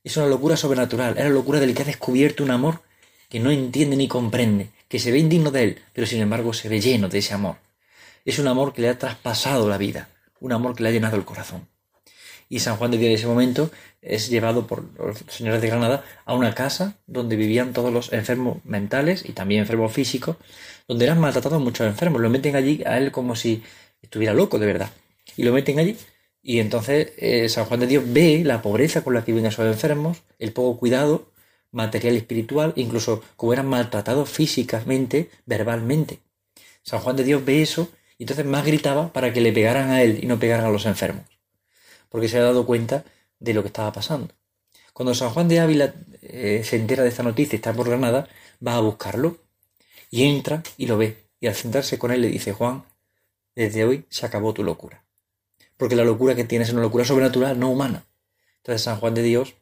es 0.03 0.17
una 0.17 0.27
locura 0.27 0.57
sobrenatural, 0.57 1.19
es 1.19 1.25
la 1.25 1.31
locura 1.31 1.61
del 1.61 1.75
que 1.75 1.83
ha 1.83 1.87
descubierto 1.87 2.43
un 2.43 2.51
amor 2.51 2.81
que 3.29 3.41
no 3.41 3.51
entiende 3.51 3.97
ni 3.97 4.09
comprende, 4.09 4.71
que 4.89 4.99
se 4.99 5.11
ve 5.11 5.19
indigno 5.19 5.51
de 5.51 5.65
él, 5.65 5.79
pero 5.93 6.07
sin 6.07 6.21
embargo 6.21 6.53
se 6.53 6.69
ve 6.69 6.81
lleno 6.81 7.09
de 7.09 7.19
ese 7.19 7.35
amor. 7.35 7.57
Es 8.25 8.39
un 8.39 8.49
amor 8.49 8.73
que 8.73 8.83
le 8.83 8.89
ha 8.89 8.99
traspasado 8.99 9.69
la 9.69 9.79
vida, 9.79 10.09
un 10.41 10.53
amor 10.53 10.75
que 10.75 10.83
le 10.83 10.89
ha 10.89 10.93
llenado 10.93 11.17
el 11.17 11.25
corazón. 11.25 11.69
Y 12.49 12.61
San 12.61 12.77
Juan 12.77 12.91
de 12.91 12.99
Dios 12.99 13.09
en 13.09 13.15
ese 13.15 13.27
momento 13.27 13.71
es 14.03 14.29
llevado 14.29 14.67
por 14.67 14.85
los 14.99 15.25
señores 15.29 15.63
de 15.63 15.69
Granada 15.69 16.05
a 16.27 16.35
una 16.35 16.55
casa 16.55 16.99
donde 17.07 17.35
vivían 17.37 17.73
todos 17.73 17.93
los 17.93 18.13
enfermos 18.13 18.59
mentales 18.65 19.25
y 19.27 19.33
también 19.33 19.63
enfermos 19.63 19.93
físicos, 19.93 20.37
donde 20.87 21.07
eran 21.07 21.19
maltratados 21.19 21.63
muchos 21.63 21.87
enfermos. 21.87 22.21
Lo 22.21 22.29
meten 22.29 22.55
allí 22.55 22.83
a 22.85 22.99
él 22.99 23.11
como 23.11 23.37
si 23.37 23.63
estuviera 24.03 24.35
loco 24.35 24.59
de 24.59 24.67
verdad. 24.67 24.91
Y 25.37 25.45
lo 25.45 25.53
meten 25.53 25.79
allí. 25.79 25.97
Y 26.43 26.59
entonces 26.59 27.13
eh, 27.17 27.49
San 27.49 27.65
Juan 27.65 27.81
de 27.81 27.87
Dios 27.87 28.05
ve 28.07 28.43
la 28.45 28.61
pobreza 28.61 29.03
con 29.03 29.15
la 29.15 29.25
que 29.25 29.33
viven 29.33 29.47
esos 29.47 29.65
enfermos, 29.65 30.23
el 30.39 30.53
poco 30.53 30.79
cuidado 30.79 31.33
material 31.71 32.15
y 32.15 32.19
espiritual, 32.19 32.75
incluso 32.77 33.23
como 33.37 33.55
eran 33.55 33.67
maltratados 33.67 34.29
físicamente, 34.29 35.31
verbalmente. 35.47 36.19
San 36.83 37.01
Juan 37.01 37.17
de 37.17 37.25
Dios 37.25 37.45
ve 37.45 37.63
eso 37.63 37.89
y 38.23 38.25
entonces 38.25 38.47
más 38.47 38.65
gritaba 38.65 39.13
para 39.13 39.33
que 39.33 39.41
le 39.41 39.53
pegaran 39.53 39.91
a 39.91 40.01
él 40.01 40.21
y 40.23 40.27
no 40.27 40.39
pegaran 40.39 40.65
a 40.65 40.71
los 40.71 40.87
enfermos, 40.87 41.25
porque 42.09 42.29
se 42.29 42.39
ha 42.39 42.43
dado 42.45 42.65
cuenta 42.65 43.03
de 43.41 43.53
lo 43.53 43.63
que 43.63 43.67
estaba 43.67 43.93
pasando. 43.93 44.33
Cuando 44.93 45.13
San 45.13 45.31
Juan 45.31 45.49
de 45.49 45.59
Ávila 45.59 45.93
eh, 46.21 46.63
se 46.65 46.77
entera 46.77 47.03
de 47.03 47.09
esta 47.09 47.25
noticia 47.25 47.57
y 47.57 47.59
está 47.59 47.73
por 47.73 47.89
Granada, 47.89 48.29
va 48.65 48.77
a 48.77 48.81
buscarlo 48.81 49.39
y 50.09 50.23
entra 50.23 50.63
y 50.77 50.87
lo 50.87 50.99
ve. 50.99 51.17
Y 51.41 51.49
al 51.49 51.57
sentarse 51.57 51.99
con 51.99 52.13
él 52.13 52.21
le 52.21 52.29
dice, 52.29 52.53
Juan, 52.53 52.85
desde 53.57 53.85
hoy 53.85 54.07
se 54.09 54.25
acabó 54.25 54.55
tu 54.55 54.63
locura. 54.63 55.03
Porque 55.77 55.97
la 55.97 56.05
locura 56.05 56.37
que 56.37 56.45
tienes 56.45 56.69
es 56.69 56.75
una 56.75 56.83
locura 56.83 57.05
sobrenatural, 57.05 57.59
no 57.59 57.73
humana. 57.73 58.07
Entonces 58.59 58.83
San 58.83 59.01
Juan 59.01 59.15
de 59.15 59.25
Dios 59.25 59.57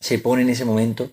se 0.00 0.18
pone 0.18 0.42
en 0.42 0.50
ese 0.50 0.66
momento 0.66 1.10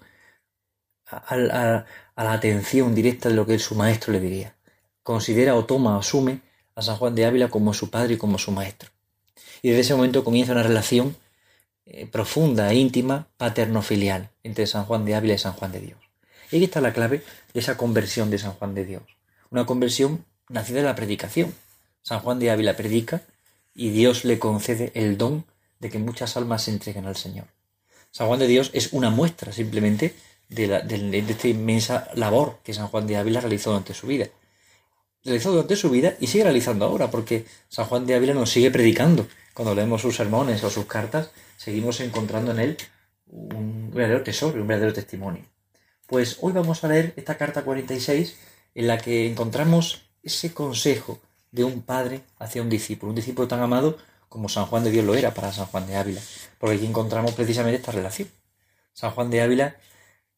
a, 1.06 1.38
la 1.38 1.86
atención 2.34 2.94
directa 2.94 3.30
de 3.30 3.36
lo 3.36 3.46
que 3.46 3.58
su 3.58 3.74
maestro 3.74 4.12
le 4.12 4.20
diría. 4.20 4.58
Considera 5.02 5.56
o 5.56 5.64
toma 5.64 5.98
asume 5.98 6.42
a 6.76 6.82
San 6.82 6.98
Juan 6.98 7.16
de 7.16 7.26
Ávila 7.26 7.50
como 7.50 7.74
su 7.74 7.90
padre 7.90 8.16
y 8.16 8.18
como 8.18 8.38
su 8.38 8.52
maestro. 8.52 8.90
Y 9.62 9.70
desde 9.70 9.82
ese 9.82 9.96
momento 9.96 10.24
comienza 10.24 10.52
una 10.52 10.64
relación 10.64 11.16
eh, 11.86 12.08
profunda, 12.08 12.74
íntima, 12.74 13.28
paterno-filial 13.38 14.30
entre 14.44 14.68
San 14.68 14.86
Juan 14.86 15.06
de 15.06 15.16
Ávila 15.16 15.34
y 15.34 15.38
San 15.38 15.54
Juan 15.54 15.72
de 15.72 15.80
Dios. 15.80 16.00
Y 16.52 16.58
aquí 16.58 16.66
está 16.66 16.82
la 16.82 16.94
clave 16.94 17.24
de 17.54 17.60
esa 17.60 17.78
conversión 17.78 18.30
de 18.30 18.38
San 18.38 18.54
Juan 18.54 18.76
de 18.76 18.86
Dios. 18.86 19.04
Una 19.50 19.66
conversión 19.66 20.26
nacida 20.50 20.78
de 20.78 20.86
la 20.86 20.96
predicación. 20.96 21.54
San 22.02 22.20
Juan 22.20 22.40
de 22.40 22.52
Ávila 22.52 22.76
predica 22.76 23.22
y 23.76 23.90
Dios 23.90 24.26
le 24.26 24.40
concede 24.40 24.92
el 24.96 25.18
don 25.18 25.46
de 25.80 25.90
que 25.90 26.00
muchas 26.00 26.38
almas 26.38 26.64
se 26.64 26.72
entreguen 26.72 27.06
al 27.06 27.16
Señor. 27.16 27.48
San 28.12 28.28
Juan 28.28 28.40
de 28.40 28.48
Dios 28.48 28.70
es 28.74 28.94
una 28.94 29.10
muestra 29.10 29.52
simplemente 29.52 30.16
de, 30.50 30.68
de, 30.68 31.20
esta 31.20 31.48
inmensa 31.48 32.08
labor 32.14 32.60
que 32.64 32.74
San 32.74 32.88
Juan 32.88 33.08
de 33.08 33.18
Ávila 33.18 33.42
realizó 33.42 33.72
durante 33.72 33.94
su 33.94 34.08
vida. 34.08 34.28
Realizó 35.24 35.52
durante 35.52 35.76
su 35.76 35.90
vida 35.90 36.16
y 36.20 36.28
sigue 36.28 36.44
realizando 36.44 36.86
ahora, 36.86 37.10
porque 37.10 37.46
San 37.70 37.86
Juan 37.86 38.06
de 38.06 38.16
Ávila 38.16 38.34
nos 38.34 38.50
sigue 38.50 38.72
predicando. 38.72 39.28
Cuando 39.54 39.74
leemos 39.74 40.02
sus 40.02 40.16
sermones 40.16 40.64
o 40.64 40.70
sus 40.70 40.86
cartas, 40.86 41.32
seguimos 41.58 42.00
encontrando 42.02 42.52
en 42.52 42.60
él 42.60 42.78
un 43.28 43.92
verdadero 43.92 44.24
tesoro, 44.24 44.62
un 44.62 44.68
verdadero 44.68 44.94
testimonio. 44.94 45.44
Pues 46.08 46.38
hoy 46.42 46.52
vamos 46.52 46.84
a 46.84 46.88
leer 46.88 47.14
esta 47.16 47.38
carta 47.38 47.64
46 47.64 48.38
en 48.76 48.88
la 48.88 48.98
que 48.98 49.28
encontramos 49.28 50.04
ese 50.22 50.54
consejo 50.54 51.20
de 51.52 51.64
un 51.64 51.82
padre 51.84 52.22
hacia 52.40 52.62
un 52.62 52.70
discípulo, 52.70 53.12
un 53.12 53.16
discípulo 53.16 53.48
tan 53.48 53.62
amado 53.62 53.98
como 54.28 54.50
San 54.50 54.66
Juan 54.66 54.84
de 54.84 54.92
Dios 54.92 55.06
lo 55.06 55.14
era 55.14 55.34
para 55.34 55.54
San 55.54 55.68
Juan 55.68 55.86
de 55.86 55.96
Ávila, 55.96 56.22
porque 56.58 56.76
aquí 56.76 56.86
encontramos 56.86 57.34
precisamente 57.34 57.78
esta 57.78 57.92
relación. 57.92 58.28
San 58.92 59.12
Juan 59.12 59.30
de 59.30 59.42
Ávila 59.42 59.76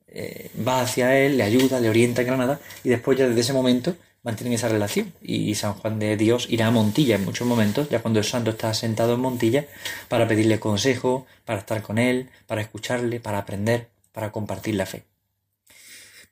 eh, 0.08 0.52
va 0.68 0.82
hacia 0.82 1.18
él, 1.18 1.38
le 1.38 1.44
ayuda, 1.44 1.80
le 1.80 1.90
orienta 1.90 2.22
en 2.22 2.28
Granada 2.28 2.60
y 2.84 2.90
después 2.90 3.18
ya 3.18 3.28
desde 3.28 3.42
ese 3.42 3.54
momento 3.54 3.96
mantienen 4.26 4.54
esa 4.54 4.68
relación 4.68 5.14
y 5.22 5.54
San 5.54 5.76
Juan 5.76 6.00
de 6.00 6.18
Dios 6.18 6.48
irá 6.50 6.68
a 6.68 6.72
Montilla 6.72 7.16
en 7.16 7.24
muchos 7.24 7.48
momentos, 7.48 7.90
ya 7.90 8.02
cuando 8.02 8.20
el 8.20 8.26
santo 8.26 8.50
está 8.50 8.74
sentado 8.74 9.14
en 9.14 9.20
Montilla, 9.20 9.68
para 10.10 10.28
pedirle 10.28 10.60
consejo, 10.60 11.28
para 11.46 11.60
estar 11.60 11.84
con 11.84 12.00
él, 12.00 12.32
para 12.48 12.62
escucharle, 12.62 13.20
para 13.20 13.38
aprender, 13.38 13.90
para 14.12 14.32
compartir 14.32 14.76
la 14.76 14.88
fe. 14.88 15.06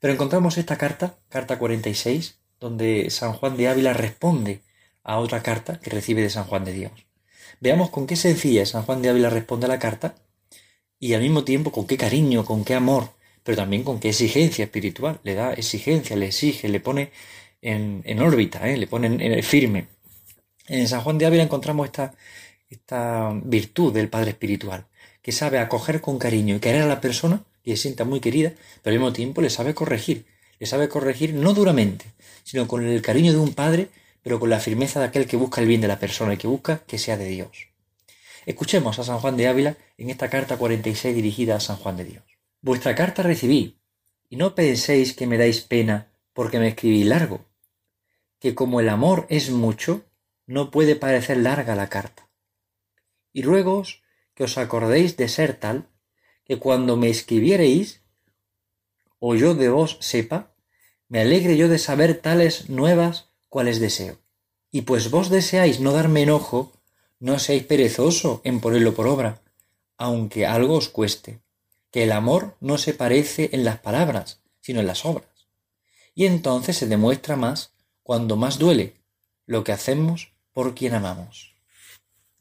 Pero 0.00 0.12
encontramos 0.12 0.58
esta 0.58 0.76
carta, 0.76 1.14
carta 1.28 1.56
46, 1.56 2.40
donde 2.58 3.10
San 3.10 3.32
Juan 3.32 3.56
de 3.56 3.68
Ávila 3.68 3.92
responde 3.92 4.62
a 5.04 5.18
otra 5.18 5.40
carta 5.44 5.78
que 5.78 5.90
recibe 5.90 6.20
de 6.20 6.30
San 6.30 6.44
Juan 6.44 6.64
de 6.64 6.72
Dios. 6.72 6.92
Veamos 7.60 7.90
con 7.90 8.08
qué 8.08 8.16
sencilla 8.16 8.66
San 8.66 8.82
Juan 8.82 9.02
de 9.02 9.10
Ávila 9.10 9.30
responde 9.30 9.66
a 9.66 9.68
la 9.68 9.78
carta 9.78 10.16
y 10.98 11.14
al 11.14 11.22
mismo 11.22 11.44
tiempo 11.44 11.70
con 11.70 11.86
qué 11.86 11.96
cariño, 11.96 12.44
con 12.44 12.64
qué 12.64 12.74
amor, 12.74 13.10
pero 13.44 13.56
también 13.56 13.84
con 13.84 14.00
qué 14.00 14.08
exigencia 14.08 14.64
espiritual. 14.64 15.20
Le 15.22 15.34
da 15.34 15.52
exigencia, 15.52 16.16
le 16.16 16.26
exige, 16.26 16.68
le 16.68 16.80
pone 16.80 17.12
en, 17.64 18.20
órbita, 18.20 18.68
¿eh? 18.68 18.76
le 18.76 18.86
pone 18.86 19.06
en, 19.06 19.42
firme. 19.42 19.88
En 20.66 20.88
San 20.88 21.00
Juan 21.00 21.18
de 21.18 21.26
Ávila 21.26 21.42
encontramos 21.42 21.86
esta, 21.86 22.14
esta 22.68 23.32
virtud 23.44 23.92
del 23.92 24.08
Padre 24.08 24.30
Espiritual, 24.30 24.86
que 25.22 25.32
sabe 25.32 25.58
acoger 25.58 26.00
con 26.00 26.18
cariño 26.18 26.56
y 26.56 26.60
querer 26.60 26.82
a 26.82 26.86
la 26.86 27.00
persona 27.00 27.42
y 27.62 27.72
se 27.72 27.82
sienta 27.82 28.04
muy 28.04 28.20
querida, 28.20 28.52
pero 28.82 28.94
al 28.94 29.00
mismo 29.00 29.12
tiempo 29.12 29.40
le 29.40 29.50
sabe 29.50 29.74
corregir. 29.74 30.26
Le 30.60 30.66
sabe 30.66 30.88
corregir 30.88 31.34
no 31.34 31.52
duramente, 31.52 32.04
sino 32.44 32.68
con 32.68 32.86
el 32.86 33.02
cariño 33.02 33.32
de 33.32 33.38
un 33.38 33.54
padre 33.54 33.88
pero 34.24 34.40
con 34.40 34.50
la 34.50 34.58
firmeza 34.58 34.98
de 34.98 35.06
aquel 35.06 35.26
que 35.26 35.36
busca 35.36 35.60
el 35.60 35.68
bien 35.68 35.82
de 35.82 35.86
la 35.86 36.00
persona 36.00 36.34
y 36.34 36.38
que 36.38 36.48
busca 36.48 36.78
que 36.86 36.98
sea 36.98 37.18
de 37.18 37.28
Dios. 37.28 37.68
Escuchemos 38.46 38.98
a 38.98 39.04
San 39.04 39.18
Juan 39.18 39.36
de 39.36 39.46
Ávila 39.46 39.76
en 39.98 40.10
esta 40.10 40.30
carta 40.30 40.56
46 40.56 41.14
dirigida 41.14 41.56
a 41.56 41.60
San 41.60 41.76
Juan 41.76 41.98
de 41.98 42.04
Dios. 42.04 42.24
Vuestra 42.62 42.94
carta 42.94 43.22
recibí, 43.22 43.78
y 44.30 44.36
no 44.36 44.54
penséis 44.54 45.12
que 45.12 45.26
me 45.26 45.36
dais 45.36 45.60
pena 45.60 46.10
porque 46.32 46.58
me 46.58 46.68
escribí 46.68 47.04
largo, 47.04 47.44
que 48.44 48.54
como 48.54 48.78
el 48.78 48.90
amor 48.90 49.26
es 49.30 49.48
mucho, 49.48 50.04
no 50.44 50.70
puede 50.70 50.96
parecer 50.96 51.38
larga 51.38 51.74
la 51.74 51.88
carta. 51.88 52.28
Y 53.32 53.40
ruegos 53.40 54.02
que 54.34 54.44
os 54.44 54.58
acordéis 54.58 55.16
de 55.16 55.28
ser 55.30 55.54
tal, 55.58 55.88
que 56.44 56.58
cuando 56.58 56.98
me 56.98 57.08
escribiereis, 57.08 58.02
o 59.18 59.34
yo 59.34 59.54
de 59.54 59.70
vos 59.70 59.96
sepa, 60.02 60.54
me 61.08 61.22
alegre 61.22 61.56
yo 61.56 61.68
de 61.68 61.78
saber 61.78 62.20
tales 62.20 62.68
nuevas 62.68 63.30
cuáles 63.48 63.80
deseo. 63.80 64.18
Y 64.70 64.82
pues 64.82 65.10
vos 65.10 65.30
deseáis 65.30 65.80
no 65.80 65.92
darme 65.92 66.20
enojo, 66.20 66.70
no 67.20 67.38
seáis 67.38 67.64
perezoso 67.64 68.42
en 68.44 68.60
ponerlo 68.60 68.92
por 68.92 69.06
obra, 69.06 69.40
aunque 69.96 70.44
algo 70.44 70.74
os 70.74 70.90
cueste, 70.90 71.40
que 71.90 72.02
el 72.02 72.12
amor 72.12 72.58
no 72.60 72.76
se 72.76 72.92
parece 72.92 73.48
en 73.54 73.64
las 73.64 73.78
palabras, 73.78 74.42
sino 74.60 74.80
en 74.80 74.86
las 74.86 75.06
obras. 75.06 75.48
Y 76.14 76.26
entonces 76.26 76.76
se 76.76 76.86
demuestra 76.86 77.36
más 77.36 77.73
cuando 78.04 78.36
más 78.36 78.60
duele 78.60 78.94
lo 79.46 79.64
que 79.64 79.72
hacemos 79.72 80.28
por 80.52 80.76
quien 80.76 80.94
amamos. 80.94 81.52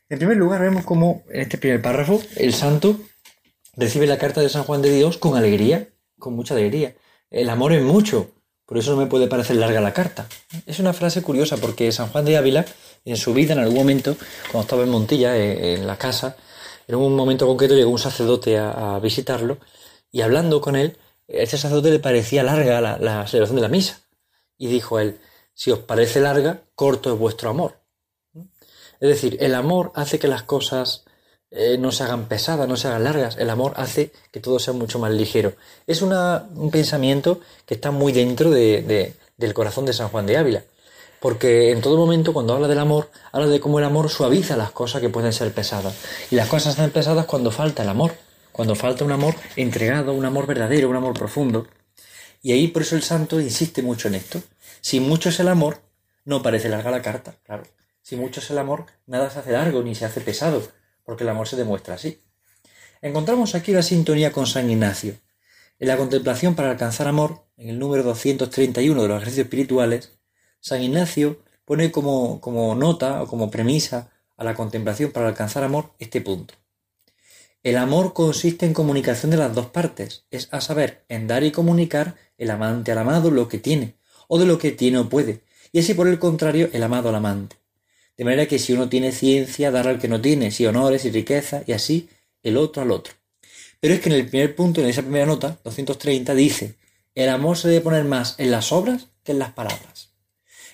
En 0.10 0.20
primer 0.20 0.38
lugar, 0.38 0.62
vemos 0.62 0.86
cómo 0.86 1.24
en 1.32 1.42
este 1.42 1.58
primer 1.58 1.82
párrafo 1.82 2.22
el 2.36 2.54
santo 2.54 3.00
recibe 3.76 4.06
la 4.06 4.20
carta 4.20 4.42
de 4.42 4.50
San 4.50 4.64
Juan 4.64 4.84
de 4.84 4.96
Dios 4.96 5.18
con 5.18 5.36
alegría, 5.36 5.90
con 6.20 6.36
mucha 6.36 6.54
alegría. 6.54 6.94
El 7.32 7.50
amor 7.50 7.74
es 7.74 7.82
mucho, 7.82 8.30
por 8.66 8.78
eso 8.78 8.92
no 8.92 8.98
me 8.98 9.08
puede 9.08 9.28
parecer 9.28 9.56
larga 9.56 9.82
la 9.82 9.94
carta. 9.94 10.28
Es 10.66 10.80
una 10.80 10.94
frase 10.94 11.22
curiosa 11.22 11.58
porque 11.58 11.92
San 11.92 12.10
Juan 12.10 12.26
de 12.26 12.38
Ávila, 12.38 12.66
en 13.06 13.18
su 13.18 13.34
vida, 13.34 13.54
en 13.54 13.60
algún 13.60 13.78
momento, 13.78 14.16
cuando 14.52 14.62
estaba 14.62 14.84
en 14.84 14.90
Montilla, 14.90 15.36
eh, 15.36 15.76
en 15.76 15.88
la 15.88 15.98
casa, 15.98 16.38
en 16.88 16.96
un 16.96 17.16
momento 17.16 17.48
concreto 17.48 17.76
llegó 17.76 17.90
un 17.90 18.00
sacerdote 18.00 18.58
a, 18.58 19.00
visitarlo 19.00 19.58
y 20.12 20.22
hablando 20.22 20.62
con 20.62 20.76
él, 20.76 20.98
a 21.28 21.42
ese 21.42 21.58
sacerdote 21.58 21.90
le 21.90 22.00
parecía 22.00 22.44
larga 22.44 22.82
la, 22.82 23.28
celebración 23.28 23.56
de 23.56 23.62
la 23.62 23.70
misa. 23.70 24.02
Y 24.58 24.68
dijo 24.68 25.00
él, 25.00 25.20
si 25.54 25.72
os 25.72 25.80
parece 25.80 26.20
larga, 26.20 26.62
corto 26.76 27.14
es 27.14 27.20
vuestro 27.20 27.50
amor. 27.50 27.80
Es 29.00 29.10
decir, 29.10 29.38
el 29.42 29.56
amor 29.56 29.92
hace 29.96 30.18
que 30.18 30.28
las 30.28 30.44
cosas 30.44 31.04
eh, 31.52 31.78
no 31.78 31.92
se 31.92 32.04
hagan 32.04 32.28
pesadas, 32.28 32.68
no 32.68 32.78
se 32.78 32.88
hagan 32.88 33.04
largas. 33.04 33.38
El 33.38 33.50
amor 33.50 33.74
hace 33.76 34.12
que 34.32 34.40
todo 34.40 34.60
sea 34.60 34.74
mucho 34.74 34.98
más 34.98 35.12
ligero. 35.12 35.54
Es 35.86 36.02
un 36.02 36.70
pensamiento 36.72 37.40
que 37.66 37.76
está 37.76 37.92
muy 37.92 38.12
dentro 38.12 38.50
de, 38.50 39.14
del 39.38 39.54
corazón 39.54 39.86
de 39.86 39.94
San 39.94 40.10
Juan 40.10 40.26
de 40.26 40.38
Ávila. 40.38 40.64
Porque 41.20 41.72
en 41.72 41.82
todo 41.82 41.96
momento, 41.96 42.34
cuando 42.34 42.54
habla 42.54 42.68
del 42.68 42.80
amor, 42.80 43.10
habla 43.32 43.48
de 43.48 43.60
cómo 43.60 43.80
el 43.80 43.86
amor 43.86 44.10
suaviza 44.10 44.58
las 44.58 44.72
cosas 44.72 45.00
que 45.00 45.10
pueden 45.10 45.32
ser 45.32 45.54
pesadas. 45.54 45.94
Y 46.32 46.36
las 46.36 46.48
cosas 46.48 46.72
están 46.72 46.90
pesadas 46.90 47.26
cuando 47.26 47.52
falta 47.52 47.84
el 47.84 47.90
amor. 47.90 48.14
Cuando 48.52 48.76
falta 48.76 49.06
un 49.06 49.12
amor 49.12 49.36
entregado, 49.56 50.14
un 50.14 50.26
amor 50.26 50.48
verdadero, 50.48 50.90
un 50.90 50.96
amor 50.96 51.14
profundo. 51.14 51.68
Y 52.42 52.52
ahí 52.52 52.68
por 52.68 52.82
eso 52.82 52.96
el 52.96 53.04
santo 53.04 53.40
insiste 53.40 53.82
mucho 53.82 54.08
en 54.08 54.16
esto. 54.16 54.42
Si 54.84 55.00
mucho 55.00 55.30
es 55.30 55.40
el 55.40 55.48
amor, 55.48 55.82
no 56.26 56.44
parece 56.44 56.68
larga 56.68 56.92
la 56.92 57.02
carta, 57.02 57.38
claro. 57.46 57.64
Si 58.02 58.18
mucho 58.18 58.42
es 58.42 58.52
el 58.52 58.58
amor, 58.58 58.88
nada 59.08 59.30
se 59.30 59.40
hace 59.40 59.54
largo 59.54 59.82
ni 59.82 59.96
se 59.96 60.04
hace 60.04 60.20
pesado 60.20 60.62
porque 61.06 61.24
el 61.24 61.30
amor 61.30 61.48
se 61.48 61.56
demuestra 61.56 61.96
así. 61.96 62.20
Encontramos 63.02 63.56
aquí 63.56 63.72
la 63.72 63.82
sintonía 63.82 64.34
con 64.34 64.46
San 64.46 64.70
Ignacio. 64.70 65.16
En 65.80 65.88
la 65.88 65.96
contemplación 65.96 66.56
para 66.56 66.72
alcanzar 66.72 67.08
amor, 67.08 67.46
en 67.56 67.70
el 67.70 67.80
número 67.80 68.04
231 68.04 69.02
de 69.02 69.08
los 69.08 69.18
ejercicios 69.22 69.46
espirituales, 69.46 70.12
San 70.60 70.84
Ignacio 70.84 71.42
pone 71.64 71.90
como, 71.90 72.42
como 72.42 72.76
nota 72.76 73.24
o 73.24 73.28
como 73.28 73.50
premisa 73.50 74.12
a 74.36 74.44
la 74.44 74.54
contemplación 74.54 75.12
para 75.14 75.30
alcanzar 75.30 75.64
amor 75.64 75.94
este 75.98 76.20
punto. 76.20 76.56
El 77.64 77.78
amor 77.78 78.12
consiste 78.12 78.66
en 78.66 78.74
comunicación 78.74 79.32
de 79.32 79.38
las 79.38 79.56
dos 79.56 79.68
partes, 79.68 80.26
es 80.30 80.50
a 80.52 80.60
saber, 80.60 81.06
en 81.08 81.28
dar 81.28 81.46
y 81.46 81.52
comunicar 81.54 82.18
el 82.38 82.52
amante 82.52 82.92
al 82.92 82.98
amado 82.98 83.32
lo 83.32 83.48
que 83.48 83.60
tiene, 83.60 83.96
o 84.34 84.40
de 84.40 84.48
lo 84.48 84.58
que 84.58 84.72
tiene 84.72 84.98
o 84.98 85.10
puede, 85.10 85.42
y 85.72 85.78
así 85.78 85.94
por 85.94 86.08
el 86.08 86.18
contrario 86.18 86.68
el 86.74 86.82
amado 86.82 87.10
al 87.10 87.16
amante. 87.16 87.56
De 88.18 88.24
manera 88.24 88.48
que 88.48 88.58
si 88.58 88.74
uno 88.74 88.90
tiene 88.90 89.12
ciencia, 89.12 89.70
dar 89.70 89.88
al 89.88 90.00
que 90.00 90.08
no 90.08 90.22
tiene, 90.22 90.50
si 90.50 90.66
honores 90.66 91.06
y 91.06 91.12
riqueza, 91.12 91.62
y 91.68 91.74
así 91.74 92.10
el 92.42 92.58
otro 92.58 92.82
al 92.82 92.90
otro. 92.90 93.14
Pero 93.80 93.94
es 93.94 94.00
que 94.00 94.10
en 94.10 94.16
el 94.16 94.28
primer 94.28 94.56
punto, 94.56 94.82
en 94.82 94.88
esa 94.88 95.04
primera 95.04 95.28
nota, 95.28 95.60
230, 95.64 96.34
dice, 96.34 96.78
el 97.14 97.30
amor 97.30 97.58
se 97.58 97.68
debe 97.68 97.82
poner 97.82 98.06
más 98.06 98.34
en 98.40 98.50
las 98.50 98.72
obras 98.72 99.06
que 99.24 99.34
en 99.34 99.38
las 99.38 99.52
palabras. 99.52 100.10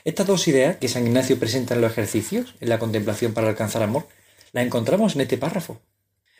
Estas 0.05 0.25
dos 0.25 0.47
ideas 0.47 0.77
que 0.77 0.87
San 0.87 1.05
Ignacio 1.05 1.37
presenta 1.37 1.75
en 1.75 1.81
los 1.81 1.91
ejercicios, 1.91 2.55
en 2.61 2.69
la 2.69 2.79
contemplación 2.79 3.33
para 3.33 3.49
alcanzar 3.49 3.83
amor, 3.83 4.07
las 4.53 4.65
encontramos 4.65 5.15
en 5.15 5.21
este 5.21 5.37
párrafo. 5.37 5.81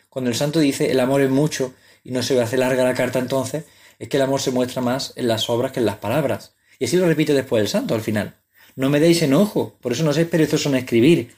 Cuando 0.10 0.32
el 0.32 0.38
santo 0.38 0.62
dice 0.62 0.90
el 0.90 1.02
amor 1.02 1.20
es 1.20 1.30
mucho 1.30 1.74
y 2.02 2.12
no 2.12 2.24
se 2.24 2.42
hace 2.42 2.56
larga 2.56 2.86
la 2.86 2.94
carta 2.94 3.20
entonces, 3.20 3.66
es 4.00 4.08
que 4.08 4.16
el 4.16 4.24
amor 4.24 4.40
se 4.40 4.52
muestra 4.52 4.82
más 4.82 5.12
en 5.18 5.28
las 5.28 5.50
obras 5.50 5.74
que 5.74 5.82
en 5.82 5.86
las 5.86 5.98
palabras. 5.98 6.54
Y 6.80 6.86
así 6.86 6.98
lo 6.98 7.06
repite 7.06 7.34
después 7.34 7.62
el 7.62 7.68
santo 7.68 7.94
al 7.94 8.02
final. 8.02 8.36
No 8.76 8.90
me 8.90 9.00
deis 9.00 9.22
enojo, 9.22 9.78
por 9.82 9.92
eso 9.92 10.04
no 10.04 10.14
seáis 10.14 10.30
perezosos 10.30 10.72
en 10.72 10.80
escribir. 10.80 11.36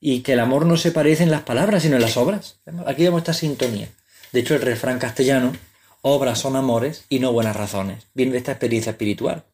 Y 0.00 0.20
que 0.22 0.32
el 0.32 0.40
amor 0.40 0.64
no 0.64 0.78
se 0.78 0.92
parece 0.92 1.22
en 1.22 1.30
las 1.30 1.42
palabras, 1.42 1.82
sino 1.82 1.96
en 1.96 2.02
las 2.02 2.16
obras. 2.16 2.60
Aquí 2.86 3.04
vemos 3.04 3.18
esta 3.18 3.34
sintonía. 3.34 3.88
De 4.32 4.40
hecho, 4.40 4.54
el 4.54 4.62
refrán 4.62 4.98
castellano 4.98 5.52
obras 6.02 6.38
son 6.38 6.56
amores 6.56 7.04
y 7.08 7.18
no 7.18 7.32
buenas 7.32 7.56
razones. 7.56 8.06
Viene 8.14 8.32
de 8.32 8.38
esta 8.38 8.52
experiencia 8.52 8.92
espiritual. 8.92 9.44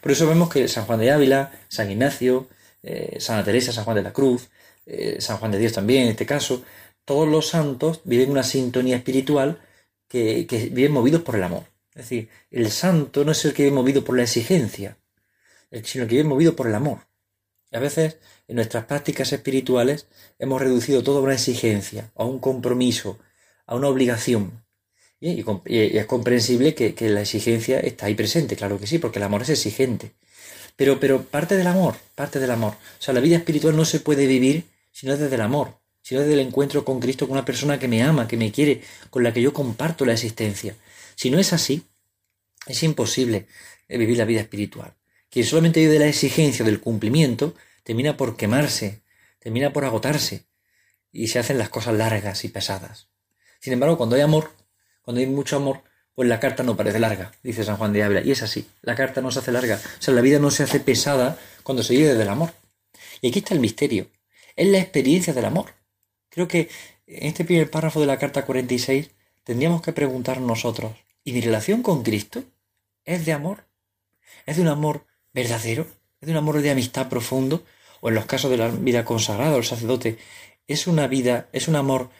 Por 0.00 0.12
eso 0.12 0.26
vemos 0.26 0.48
que 0.48 0.68
San 0.68 0.84
Juan 0.84 1.00
de 1.00 1.10
Ávila, 1.10 1.52
San 1.68 1.90
Ignacio, 1.90 2.48
eh, 2.82 3.16
Santa 3.18 3.44
Teresa, 3.44 3.72
San 3.72 3.84
Juan 3.84 3.96
de 3.96 4.02
la 4.02 4.12
Cruz, 4.12 4.48
eh, 4.86 5.16
San 5.20 5.38
Juan 5.38 5.50
de 5.50 5.58
Dios 5.58 5.72
también 5.72 6.04
en 6.04 6.10
este 6.10 6.26
caso, 6.26 6.62
todos 7.04 7.28
los 7.28 7.48
santos 7.48 8.00
viven 8.04 8.30
una 8.30 8.42
sintonía 8.42 8.96
espiritual 8.96 9.60
que, 10.08 10.46
que 10.46 10.66
viven 10.66 10.92
movidos 10.92 11.22
por 11.22 11.36
el 11.36 11.42
amor. 11.42 11.64
Es 12.00 12.08
decir, 12.08 12.30
el 12.50 12.70
santo 12.70 13.26
no 13.26 13.32
es 13.32 13.44
el 13.44 13.52
que 13.52 13.64
vive 13.64 13.74
movido 13.74 14.02
por 14.02 14.16
la 14.16 14.22
exigencia, 14.22 14.96
sino 15.84 16.04
el 16.04 16.08
que 16.08 16.16
vive 16.16 16.24
movido 16.24 16.56
por 16.56 16.66
el 16.66 16.74
amor. 16.74 17.00
Y 17.70 17.76
a 17.76 17.78
veces 17.78 18.16
en 18.48 18.56
nuestras 18.56 18.86
prácticas 18.86 19.34
espirituales 19.34 20.06
hemos 20.38 20.62
reducido 20.62 21.02
todo 21.02 21.18
a 21.18 21.22
una 21.22 21.34
exigencia, 21.34 22.10
a 22.14 22.24
un 22.24 22.38
compromiso, 22.38 23.18
a 23.66 23.74
una 23.74 23.88
obligación. 23.88 24.64
Y, 25.20 25.44
es 25.66 26.06
comprensible 26.06 26.74
que, 26.74 26.94
la 27.10 27.20
exigencia 27.20 27.78
está 27.80 28.06
ahí 28.06 28.14
presente, 28.14 28.56
claro 28.56 28.80
que 28.80 28.86
sí, 28.86 28.98
porque 28.98 29.18
el 29.18 29.24
amor 29.24 29.42
es 29.42 29.50
exigente. 29.50 30.12
Pero, 30.76 30.98
pero 30.98 31.22
parte 31.24 31.58
del 31.58 31.66
amor, 31.66 31.96
parte 32.14 32.40
del 32.40 32.50
amor. 32.50 32.72
O 32.98 33.02
sea, 33.02 33.12
la 33.12 33.20
vida 33.20 33.36
espiritual 33.36 33.76
no 33.76 33.84
se 33.84 34.00
puede 34.00 34.26
vivir 34.26 34.64
si 34.90 35.06
no 35.06 35.12
es 35.12 35.18
desde 35.18 35.34
el 35.34 35.42
amor, 35.42 35.74
sino 36.00 36.22
desde 36.22 36.32
el 36.32 36.40
encuentro 36.40 36.82
con 36.82 36.98
Cristo, 36.98 37.26
con 37.26 37.36
una 37.36 37.44
persona 37.44 37.78
que 37.78 37.88
me 37.88 38.02
ama, 38.02 38.26
que 38.26 38.38
me 38.38 38.50
quiere, 38.50 38.80
con 39.10 39.22
la 39.22 39.34
que 39.34 39.42
yo 39.42 39.52
comparto 39.52 40.06
la 40.06 40.14
existencia. 40.14 40.74
Si 41.14 41.28
no 41.30 41.38
es 41.38 41.52
así, 41.52 41.84
es 42.66 42.82
imposible 42.82 43.46
eh, 43.88 43.98
vivir 43.98 44.18
la 44.18 44.24
vida 44.24 44.40
espiritual. 44.40 44.94
Quien 45.30 45.46
solamente 45.46 45.80
vive 45.80 45.94
de 45.94 45.98
la 46.00 46.08
exigencia 46.08 46.64
del 46.64 46.80
cumplimiento, 46.80 47.54
termina 47.82 48.16
por 48.16 48.36
quemarse, 48.36 49.02
termina 49.38 49.72
por 49.72 49.84
agotarse, 49.84 50.44
y 51.12 51.28
se 51.28 51.38
hacen 51.38 51.58
las 51.58 51.68
cosas 51.68 51.94
largas 51.94 52.44
y 52.44 52.48
pesadas. 52.48 53.08
Sin 53.60 53.72
embargo, 53.72 53.96
cuando 53.96 54.16
hay 54.16 54.22
amor, 54.22 54.52
cuando 55.02 55.20
hay 55.20 55.26
mucho 55.26 55.56
amor, 55.56 55.82
pues 56.14 56.28
la 56.28 56.40
carta 56.40 56.62
no 56.62 56.76
parece 56.76 56.98
larga, 56.98 57.32
dice 57.42 57.64
San 57.64 57.76
Juan 57.76 57.92
de 57.92 58.02
Ávila. 58.02 58.22
Y 58.22 58.30
es 58.30 58.42
así, 58.42 58.66
la 58.82 58.94
carta 58.94 59.20
no 59.20 59.30
se 59.30 59.38
hace 59.38 59.52
larga. 59.52 59.80
O 59.98 60.02
sea, 60.02 60.14
la 60.14 60.20
vida 60.20 60.38
no 60.38 60.50
se 60.50 60.64
hace 60.64 60.80
pesada 60.80 61.38
cuando 61.62 61.82
se 61.82 61.94
vive 61.94 62.14
del 62.14 62.28
amor. 62.28 62.52
Y 63.20 63.28
aquí 63.28 63.38
está 63.38 63.54
el 63.54 63.60
misterio. 63.60 64.08
Es 64.56 64.68
la 64.68 64.78
experiencia 64.78 65.32
del 65.32 65.44
amor. 65.44 65.74
Creo 66.28 66.48
que 66.48 66.68
en 67.06 67.26
este 67.26 67.44
primer 67.44 67.70
párrafo 67.70 68.00
de 68.00 68.06
la 68.06 68.18
carta 68.18 68.44
46 68.44 69.10
tendríamos 69.44 69.82
que 69.82 69.92
preguntar 69.92 70.40
nosotros, 70.40 70.92
¿y 71.24 71.32
mi 71.32 71.40
relación 71.40 71.82
con 71.82 72.02
Cristo 72.02 72.44
es 73.04 73.26
de 73.26 73.32
amor? 73.32 73.66
¿Es 74.46 74.56
de 74.56 74.62
un 74.62 74.68
amor 74.68 75.06
verdadero? 75.32 75.86
¿Es 76.20 76.26
de 76.26 76.32
un 76.32 76.38
amor 76.38 76.60
de 76.60 76.70
amistad 76.70 77.08
profundo? 77.08 77.64
O 78.00 78.08
en 78.08 78.14
los 78.14 78.26
casos 78.26 78.50
de 78.50 78.56
la 78.56 78.68
vida 78.68 79.04
consagrada, 79.04 79.56
el 79.56 79.64
sacerdote, 79.64 80.18
¿es 80.66 80.86
una 80.86 81.06
vida, 81.06 81.48
es 81.52 81.68
un 81.68 81.76
amor 81.76 82.10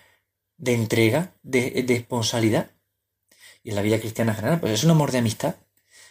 de 0.57 0.75
entrega, 0.75 1.35
de, 1.43 1.71
de 1.71 1.95
responsabilidad? 1.95 2.71
Y 3.63 3.71
en 3.71 3.77
la 3.77 3.83
vida 3.83 3.99
cristiana 3.99 4.33
en 4.33 4.37
general, 4.37 4.61
pues 4.61 4.73
es 4.73 4.85
un 4.85 4.91
amor 4.91 5.11
de 5.13 5.19
amistad, 5.19 5.57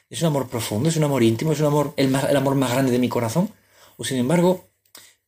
es 0.09 0.21
un 0.21 0.27
amor 0.27 0.49
profundo, 0.49 0.89
es 0.89 0.97
un 0.97 1.03
amor 1.03 1.23
íntimo, 1.23 1.51
es 1.51 1.59
un 1.59 1.67
amor, 1.67 1.93
el, 1.97 2.13
el 2.13 2.37
amor 2.37 2.55
más 2.55 2.71
grande 2.71 2.91
de 2.91 2.99
mi 2.99 3.09
corazón. 3.09 3.51
O 3.97 4.03
sin 4.03 4.17
embargo, 4.17 4.69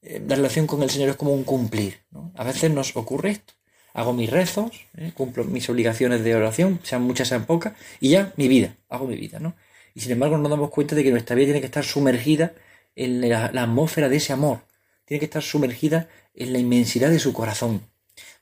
eh, 0.01 0.23
la 0.27 0.35
relación 0.35 0.65
con 0.67 0.81
el 0.81 0.89
Señor 0.89 1.09
es 1.09 1.15
como 1.15 1.33
un 1.33 1.43
cumplir. 1.43 2.03
A 2.35 2.43
veces 2.43 2.71
nos 2.71 2.95
ocurre 2.95 3.31
esto. 3.31 3.53
Hago 3.93 4.13
mis 4.13 4.29
rezos, 4.29 4.71
¿eh? 4.98 5.12
cumplo 5.13 5.43
mis 5.43 5.69
obligaciones 5.69 6.24
de 6.24 6.36
oración, 6.36 6.79
sean 6.83 7.01
muchas, 7.03 7.27
sean 7.27 7.45
pocas, 7.45 7.74
y 8.00 8.09
ya 8.09 8.33
mi 8.37 8.48
vida, 8.48 8.75
hago 8.89 9.05
mi 9.05 9.15
vida, 9.15 9.39
¿no? 9.39 9.53
Y 9.94 10.00
sin 10.00 10.13
embargo 10.13 10.37
nos 10.37 10.50
damos 10.50 10.70
cuenta 10.70 10.96
de 10.96 11.03
que 11.03 11.11
nuestra 11.11 11.35
vida 11.35 11.48
tiene 11.48 11.59
que 11.59 11.65
estar 11.65 11.83
sumergida 11.83 12.53
en 12.96 13.27
la, 13.29 13.46
atmósfera 13.46 14.07
de 14.07 14.18
ese 14.18 14.33
amor, 14.33 14.61
tiene 15.05 15.20
que 15.20 15.25
estar 15.25 15.44
sumergida 15.44 16.07
en 16.33 16.53
la 16.53 16.59
inmensidad 16.59 17.09
de 17.09 17.20
su 17.20 17.33
corazón, 17.33 17.81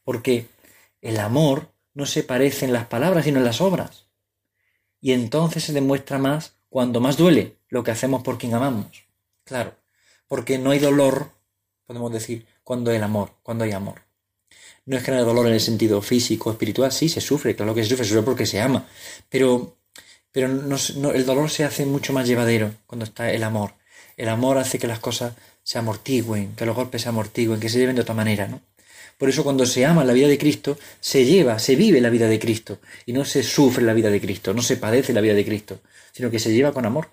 porque 0.04 0.46
el 1.02 1.20
amor 1.20 1.72
no 1.94 2.06
se 2.06 2.24
parece 2.24 2.66
en 2.66 2.74
las 2.74 2.86
palabras, 2.86 3.26
sino 3.26 3.40
en 3.40 3.46
las 3.46 3.62
obras. 3.62 4.06
Y 5.02 5.14
entonces 5.14 5.64
se 5.64 5.74
demuestra 5.74 6.20
más 6.20 6.56
cuando 6.70 7.00
más 7.00 7.18
duele 7.18 7.58
lo 7.70 7.84
que 7.84 7.92
hacemos 7.92 8.22
por 8.22 8.38
quien 8.38 8.54
amamos. 8.54 9.06
Claro, 9.44 9.74
porque 10.28 10.60
no 10.60 10.72
hay 10.72 10.80
dolor, 10.80 11.32
podemos 11.86 12.12
decir, 12.12 12.46
cuando 12.64 12.92
hay 12.92 12.98
amor, 12.98 13.32
cuando 13.42 13.64
hay 13.64 13.72
amor. 13.72 14.09
No 14.90 14.98
es 14.98 15.08
no 15.08 15.14
haya 15.14 15.24
dolor 15.24 15.46
en 15.46 15.54
el 15.54 15.62
sentido 15.62 16.02
físico, 16.02 16.50
espiritual, 16.50 16.92
sí, 16.92 17.10
se 17.10 17.22
sufre, 17.22 17.56
claro 17.56 17.76
que 17.76 17.84
se 17.84 17.90
sufre, 17.90 18.06
se 18.06 18.10
sufre 18.10 18.26
porque 18.26 18.48
se 18.48 18.60
ama, 18.60 18.88
pero, 19.30 19.78
pero 20.32 20.48
el 20.48 21.26
dolor 21.28 21.52
se 21.52 21.64
hace 21.64 21.86
mucho 21.86 22.12
más 22.12 22.28
llevadero 22.28 22.74
cuando 22.88 23.06
está 23.06 23.32
el 23.32 23.44
amor. 23.44 23.76
El 24.18 24.30
amor 24.30 24.58
hace 24.58 24.80
que 24.80 24.88
las 24.88 24.98
cosas 24.98 25.36
se 25.62 25.78
amortigüen, 25.78 26.56
que 26.56 26.66
los 26.66 26.76
golpes 26.76 27.04
se 27.04 27.10
amortigüen, 27.10 27.60
que 27.60 27.70
se 27.70 27.78
lleven 27.78 27.98
de 27.98 28.02
otra 28.02 28.16
manera, 28.16 28.48
¿no? 28.48 28.62
Por 29.20 29.30
eso 29.30 29.44
cuando 29.44 29.68
se 29.68 29.86
ama 29.86 30.04
la 30.04 30.14
vida 30.14 30.28
de 30.28 30.40
Cristo, 30.40 30.80
se 31.00 31.24
lleva, 31.24 31.60
se 31.60 31.76
vive 31.76 32.02
la 32.02 32.10
vida 32.10 32.28
de 32.28 32.40
Cristo, 32.40 32.80
y 33.06 33.14
no 33.14 33.26
se 33.26 33.44
sufre 33.44 33.84
la 33.84 33.94
vida 33.94 34.10
de 34.10 34.20
Cristo, 34.20 34.56
no 34.56 34.64
se 34.64 34.78
padece 34.78 35.14
la 35.14 35.22
vida 35.22 35.36
de 35.36 35.46
Cristo, 35.46 35.82
sino 36.14 36.32
que 36.32 36.40
se 36.40 36.52
lleva 36.52 36.74
con 36.74 36.88
amor. 36.88 37.12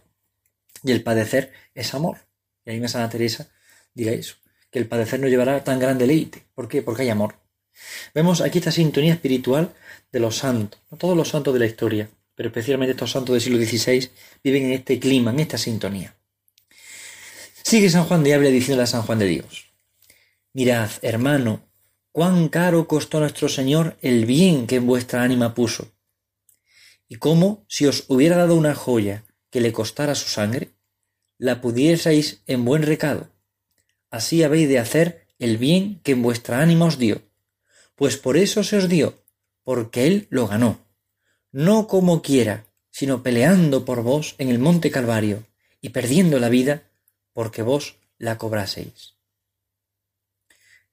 Y 0.83 0.93
el 0.93 1.03
padecer 1.03 1.53
es 1.75 1.93
amor. 1.93 2.21
Y 2.65 2.71
ahí 2.71 2.81
me 2.81 2.89
Santa 2.89 3.11
Teresa 3.11 3.51
diga 3.93 4.12
eso, 4.12 4.37
que 4.71 4.79
el 4.79 4.89
padecer 4.89 5.21
no 5.21 5.29
llevará 5.29 5.62
tan 5.62 5.79
gran 5.79 5.99
deleite. 5.99 6.43
¿Por 6.55 6.69
qué? 6.69 6.81
Porque 6.81 7.03
hay 7.03 7.11
amor. 7.11 7.35
Vemos 8.15 8.41
aquí 8.41 8.59
esta 8.59 8.73
sintonía 8.73 9.15
espiritual 9.15 9.75
de 10.12 10.21
los 10.21 10.37
santos, 10.37 10.81
no 10.91 10.97
todos 10.97 11.17
los 11.17 11.29
santos 11.29 11.53
de 11.55 11.61
la 11.61 11.67
historia, 11.67 12.09
pero 12.35 12.49
especialmente 12.49 12.93
estos 12.93 13.12
santos 13.12 13.33
del 13.33 13.43
siglo 13.43 13.59
XVI 13.59 14.11
viven 14.43 14.67
en 14.67 14.73
este 14.73 14.99
clima, 14.99 15.31
en 15.31 15.41
esta 15.41 15.59
sintonía. 15.59 16.15
Sigue 17.62 17.91
San 17.91 18.05
Juan 18.05 18.23
de 18.23 18.35
Ávila 18.35 18.51
diciéndole 18.51 18.85
a 18.85 18.87
San 18.87 19.03
Juan 19.03 19.19
de 19.19 19.27
Dios, 19.27 19.73
mirad, 20.53 20.91
hermano, 21.03 21.62
cuán 22.12 22.49
caro 22.49 22.87
costó 22.87 23.21
nuestro 23.21 23.49
Señor 23.49 23.97
el 24.03 24.25
bien 24.25 24.67
que 24.67 24.77
en 24.77 24.87
vuestra 24.87 25.23
ánima 25.23 25.55
puso, 25.55 25.93
y 27.09 27.17
cómo, 27.17 27.65
si 27.69 27.87
os 27.87 28.05
hubiera 28.09 28.37
dado 28.37 28.55
una 28.55 28.75
joya 28.75 29.25
que 29.51 29.61
le 29.61 29.73
costara 29.73 30.15
su 30.15 30.29
sangre, 30.29 30.71
la 31.39 31.61
pudieseis 31.61 32.43
en 32.47 32.65
buen 32.65 32.83
recado. 32.83 33.29
Así 34.11 34.43
habéis 34.43 34.69
de 34.69 34.79
hacer 34.79 35.27
el 35.39 35.59
bien 35.59 36.01
que 36.03 36.12
en 36.12 36.23
vuestra 36.23 36.61
ánima 36.61 36.87
os 36.87 36.99
dio, 36.99 37.23
pues 37.97 38.17
por 38.17 38.37
eso 38.37 38.63
se 38.63 38.77
os 38.77 38.89
dio, 38.89 39.15
porque 39.65 40.07
Él 40.07 40.29
lo 40.31 40.47
ganó, 40.47 40.87
no 41.51 41.89
como 41.89 42.23
quiera, 42.23 42.67
sino 42.91 43.23
peleando 43.23 43.85
por 43.85 44.03
vos 44.03 44.37
en 44.39 44.49
el 44.49 44.59
monte 44.59 44.91
Calvario 44.91 45.45
y 45.81 45.89
perdiendo 45.89 46.39
la 46.39 46.49
vida 46.49 46.85
porque 47.33 47.63
vos 47.63 47.99
la 48.19 48.39
cobraseis. 48.39 49.17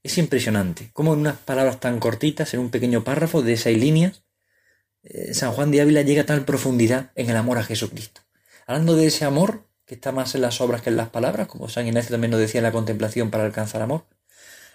Es 0.02 0.18
impresionante 0.18 0.90
cómo 0.92 1.14
en 1.14 1.22
unas 1.22 1.38
palabras 1.38 1.80
tan 1.80 2.00
cortitas, 2.00 2.54
en 2.54 2.60
un 2.60 2.70
pequeño 2.70 3.04
párrafo 3.04 3.42
de 3.42 3.56
seis 3.56 3.78
líneas, 3.78 4.24
eh, 5.04 5.34
San 5.34 5.52
Juan 5.54 5.72
de 5.72 5.82
Ávila 5.82 6.02
llega 6.02 6.24
a 6.24 6.26
tal 6.26 6.46
profundidad 6.46 7.12
en 7.16 7.30
el 7.30 7.38
amor 7.38 7.58
a 7.58 7.64
Jesucristo. 7.64 8.22
Hablando 8.66 8.96
de 8.96 9.08
ese 9.08 9.26
amor 9.26 9.68
que 9.86 9.96
está 9.96 10.12
más 10.12 10.36
en 10.36 10.42
las 10.42 10.62
obras 10.62 10.82
que 10.82 10.90
en 10.90 10.98
las 10.98 11.10
palabras, 11.10 11.48
como 11.48 11.70
San 11.70 11.88
Ignacio 11.88 12.12
también 12.12 12.32
nos 12.32 12.40
decía 12.40 12.60
en 12.60 12.64
la 12.64 12.72
contemplación 12.72 13.32
para 13.32 13.46
alcanzar 13.46 13.82
amor. 13.82 14.06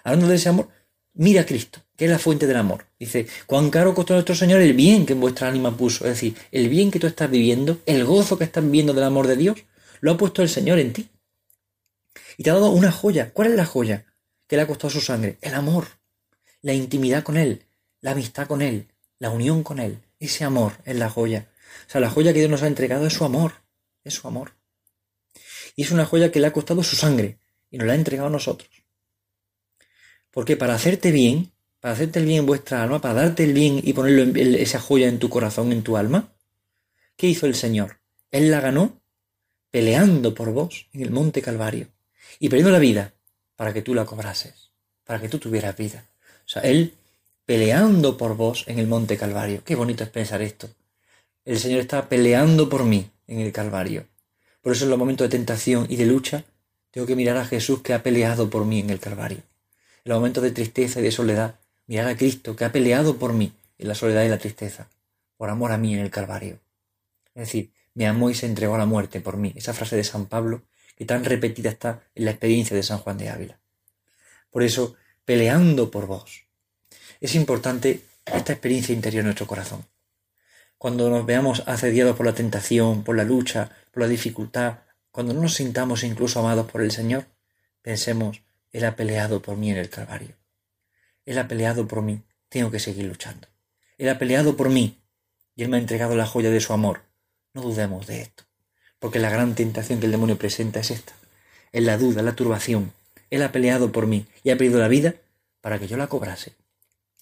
Hablando 0.04 0.28
de 0.28 0.36
ese 0.36 0.48
amor, 0.48 0.68
mira 1.12 1.42
a 1.42 1.46
Cristo, 1.46 1.80
que 1.98 2.04
es 2.04 2.10
la 2.12 2.20
fuente 2.20 2.46
del 2.46 2.56
amor. 2.56 2.86
Dice, 2.96 3.26
cuán 3.44 3.70
caro 3.70 3.92
costó 3.92 4.14
nuestro 4.14 4.36
Señor 4.36 4.60
el 4.60 4.72
bien 4.72 5.04
que 5.04 5.14
en 5.14 5.20
vuestra 5.20 5.48
ánima 5.48 5.76
puso. 5.76 6.04
Es 6.04 6.12
decir, 6.12 6.36
el 6.52 6.68
bien 6.68 6.92
que 6.92 7.00
tú 7.00 7.08
estás 7.08 7.28
viviendo, 7.28 7.80
el 7.86 8.04
gozo 8.04 8.38
que 8.38 8.44
estás 8.44 8.62
viviendo 8.62 8.94
del 8.94 9.02
amor 9.02 9.26
de 9.26 9.34
Dios, 9.34 9.58
lo 10.00 10.12
ha 10.12 10.16
puesto 10.16 10.40
el 10.40 10.48
Señor 10.48 10.78
en 10.78 10.92
ti. 10.92 11.08
Y 12.36 12.44
te 12.44 12.50
ha 12.50 12.54
dado 12.54 12.70
una 12.70 12.92
joya. 12.92 13.32
¿Cuál 13.32 13.48
es 13.48 13.56
la 13.56 13.66
joya? 13.66 14.06
Que 14.46 14.54
le 14.54 14.62
ha 14.62 14.68
costado 14.68 14.90
su 14.90 15.00
sangre. 15.00 15.38
El 15.40 15.54
amor. 15.54 15.88
La 16.62 16.72
intimidad 16.72 17.24
con 17.24 17.36
Él. 17.36 17.66
La 18.00 18.12
amistad 18.12 18.46
con 18.46 18.62
Él. 18.62 18.86
La 19.18 19.30
unión 19.30 19.64
con 19.64 19.80
Él. 19.80 19.98
Ese 20.20 20.44
amor 20.44 20.74
es 20.84 20.94
la 20.94 21.10
joya. 21.10 21.50
O 21.88 21.90
sea, 21.90 22.00
la 22.00 22.10
joya 22.10 22.32
que 22.32 22.38
Dios 22.38 22.50
nos 22.50 22.62
ha 22.62 22.68
entregado 22.68 23.08
es 23.08 23.14
su 23.14 23.24
amor. 23.24 23.54
Es 24.04 24.14
su 24.14 24.28
amor. 24.28 24.52
Y 25.74 25.82
es 25.82 25.90
una 25.90 26.06
joya 26.06 26.30
que 26.30 26.38
le 26.38 26.46
ha 26.46 26.52
costado 26.52 26.84
su 26.84 26.94
sangre. 26.94 27.40
Y 27.72 27.78
nos 27.78 27.88
la 27.88 27.94
ha 27.94 27.96
entregado 27.96 28.28
a 28.28 28.30
nosotros. 28.30 28.70
Porque 30.30 30.56
para 30.56 30.76
hacerte 30.76 31.10
bien, 31.10 31.50
para 31.80 31.94
hacerte 31.94 32.18
el 32.18 32.26
bien 32.26 32.40
en 32.40 32.46
vuestra 32.46 32.82
alma, 32.82 33.00
para 33.00 33.14
darte 33.14 33.44
el 33.44 33.52
bien 33.52 33.80
y 33.82 33.92
ponerlo 33.92 34.22
en, 34.22 34.54
esa 34.54 34.80
joya 34.80 35.08
en 35.08 35.18
tu 35.18 35.28
corazón, 35.28 35.72
en 35.72 35.82
tu 35.82 35.96
alma, 35.96 36.32
¿qué 37.16 37.28
hizo 37.28 37.46
el 37.46 37.54
Señor? 37.54 38.00
Él 38.30 38.50
la 38.50 38.60
ganó 38.60 39.00
peleando 39.70 40.34
por 40.34 40.52
vos 40.52 40.88
en 40.92 41.02
el 41.02 41.10
monte 41.10 41.42
Calvario 41.42 41.88
y 42.38 42.48
perdiendo 42.48 42.72
la 42.72 42.78
vida 42.78 43.14
para 43.56 43.72
que 43.72 43.82
tú 43.82 43.94
la 43.94 44.04
cobrases, 44.04 44.70
para 45.04 45.20
que 45.20 45.28
tú 45.28 45.38
tuvieras 45.38 45.76
vida. 45.76 46.04
O 46.46 46.48
sea, 46.48 46.62
Él 46.62 46.94
peleando 47.44 48.16
por 48.16 48.36
vos 48.36 48.64
en 48.66 48.78
el 48.78 48.86
monte 48.86 49.16
Calvario. 49.16 49.62
Qué 49.64 49.74
bonito 49.74 50.04
es 50.04 50.10
pensar 50.10 50.42
esto. 50.42 50.68
El 51.44 51.58
Señor 51.58 51.80
está 51.80 52.08
peleando 52.08 52.68
por 52.68 52.84
mí 52.84 53.10
en 53.26 53.40
el 53.40 53.52
Calvario. 53.52 54.06
Por 54.60 54.72
eso 54.72 54.84
en 54.84 54.90
los 54.90 54.98
momentos 54.98 55.24
de 55.24 55.36
tentación 55.36 55.86
y 55.88 55.96
de 55.96 56.06
lucha 56.06 56.44
tengo 56.90 57.06
que 57.06 57.16
mirar 57.16 57.36
a 57.36 57.46
Jesús 57.46 57.82
que 57.82 57.94
ha 57.94 58.02
peleado 58.02 58.50
por 58.50 58.64
mí 58.64 58.80
en 58.80 58.90
el 58.90 59.00
Calvario 59.00 59.42
en 60.08 60.12
los 60.12 60.20
momentos 60.20 60.42
de 60.42 60.52
tristeza 60.52 61.00
y 61.00 61.02
de 61.02 61.12
soledad, 61.12 61.56
mirar 61.88 62.06
a 62.06 62.16
Cristo 62.16 62.54
que 62.54 62.64
ha 62.64 62.70
peleado 62.70 63.16
por 63.16 63.32
mí 63.32 63.52
en 63.78 63.88
la 63.88 63.96
soledad 63.96 64.22
y 64.22 64.28
la 64.28 64.38
tristeza, 64.38 64.88
por 65.36 65.50
amor 65.50 65.72
a 65.72 65.78
mí 65.78 65.94
en 65.94 66.00
el 66.00 66.10
Calvario. 66.10 66.60
Es 67.34 67.46
decir, 67.46 67.72
me 67.94 68.06
amó 68.06 68.30
y 68.30 68.34
se 68.34 68.46
entregó 68.46 68.76
a 68.76 68.78
la 68.78 68.86
muerte 68.86 69.20
por 69.20 69.36
mí. 69.36 69.52
Esa 69.56 69.72
frase 69.72 69.96
de 69.96 70.04
San 70.04 70.26
Pablo 70.26 70.62
que 70.96 71.04
tan 71.04 71.24
repetida 71.24 71.70
está 71.70 72.02
en 72.14 72.26
la 72.26 72.32
experiencia 72.32 72.76
de 72.76 72.82
San 72.82 72.98
Juan 72.98 73.18
de 73.18 73.28
Ávila. 73.28 73.58
Por 74.50 74.62
eso, 74.62 74.96
peleando 75.24 75.90
por 75.90 76.06
vos. 76.06 76.44
Es 77.20 77.34
importante 77.34 78.02
esta 78.24 78.52
experiencia 78.52 78.94
interior 78.94 79.20
en 79.20 79.26
nuestro 79.26 79.46
corazón. 79.46 79.84
cuando 80.76 81.10
nos 81.10 81.26
veamos 81.26 81.64
asediados 81.66 82.16
por 82.16 82.24
la 82.24 82.34
tentación, 82.34 83.02
por 83.02 83.16
la 83.16 83.24
lucha, 83.24 83.70
por 83.90 84.02
la 84.04 84.08
dificultad, 84.08 84.78
cuando 85.10 85.34
no 85.34 85.42
nos 85.42 85.54
sintamos 85.54 86.04
incluso 86.04 86.38
amados 86.38 86.70
por 86.70 86.82
el 86.82 86.92
Señor, 86.92 87.26
pensemos, 87.82 88.42
Él 88.72 88.84
ha 88.84 88.94
peleado 88.94 89.42
por 89.42 89.56
mí 89.56 89.72
en 89.72 89.78
el 89.78 89.90
Calvario. 89.90 90.37
Él 91.28 91.36
ha 91.36 91.46
peleado 91.46 91.86
por 91.86 92.00
mí, 92.00 92.22
tengo 92.48 92.70
que 92.70 92.80
seguir 92.80 93.04
luchando. 93.04 93.48
Él 93.98 94.08
ha 94.08 94.18
peleado 94.18 94.56
por 94.56 94.70
mí 94.70 94.98
y 95.54 95.62
Él 95.62 95.68
me 95.68 95.76
ha 95.76 95.80
entregado 95.80 96.16
la 96.16 96.24
joya 96.24 96.48
de 96.48 96.58
su 96.58 96.72
amor. 96.72 97.02
No 97.52 97.60
dudemos 97.60 98.06
de 98.06 98.22
esto, 98.22 98.44
porque 98.98 99.18
la 99.18 99.28
gran 99.28 99.54
tentación 99.54 100.00
que 100.00 100.06
el 100.06 100.12
demonio 100.12 100.38
presenta 100.38 100.80
es 100.80 100.90
esta, 100.90 101.12
es 101.70 101.82
la 101.82 101.98
duda, 101.98 102.22
la 102.22 102.34
turbación. 102.34 102.94
Él 103.28 103.42
ha 103.42 103.52
peleado 103.52 103.92
por 103.92 104.06
mí 104.06 104.24
y 104.42 104.48
ha 104.48 104.56
pedido 104.56 104.78
la 104.78 104.88
vida 104.88 105.16
para 105.60 105.78
que 105.78 105.86
yo 105.86 105.98
la 105.98 106.06
cobrase. 106.06 106.54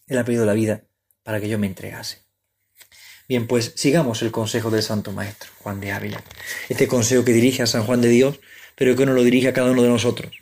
Él 0.06 0.18
ha 0.18 0.24
pedido 0.24 0.46
la 0.46 0.52
vida 0.52 0.82
para 1.24 1.40
que 1.40 1.48
yo 1.48 1.58
me 1.58 1.66
entregase. 1.66 2.18
Bien, 3.28 3.48
pues 3.48 3.72
sigamos 3.74 4.22
el 4.22 4.30
consejo 4.30 4.70
del 4.70 4.84
Santo 4.84 5.10
Maestro, 5.10 5.50
Juan 5.58 5.80
de 5.80 5.90
Ávila. 5.90 6.22
Este 6.68 6.86
consejo 6.86 7.24
que 7.24 7.32
dirige 7.32 7.64
a 7.64 7.66
San 7.66 7.82
Juan 7.82 8.00
de 8.02 8.08
Dios, 8.08 8.38
pero 8.76 8.94
que 8.94 9.04
no 9.04 9.14
lo 9.14 9.24
dirige 9.24 9.48
a 9.48 9.52
cada 9.52 9.72
uno 9.72 9.82
de 9.82 9.88
nosotros. 9.88 10.32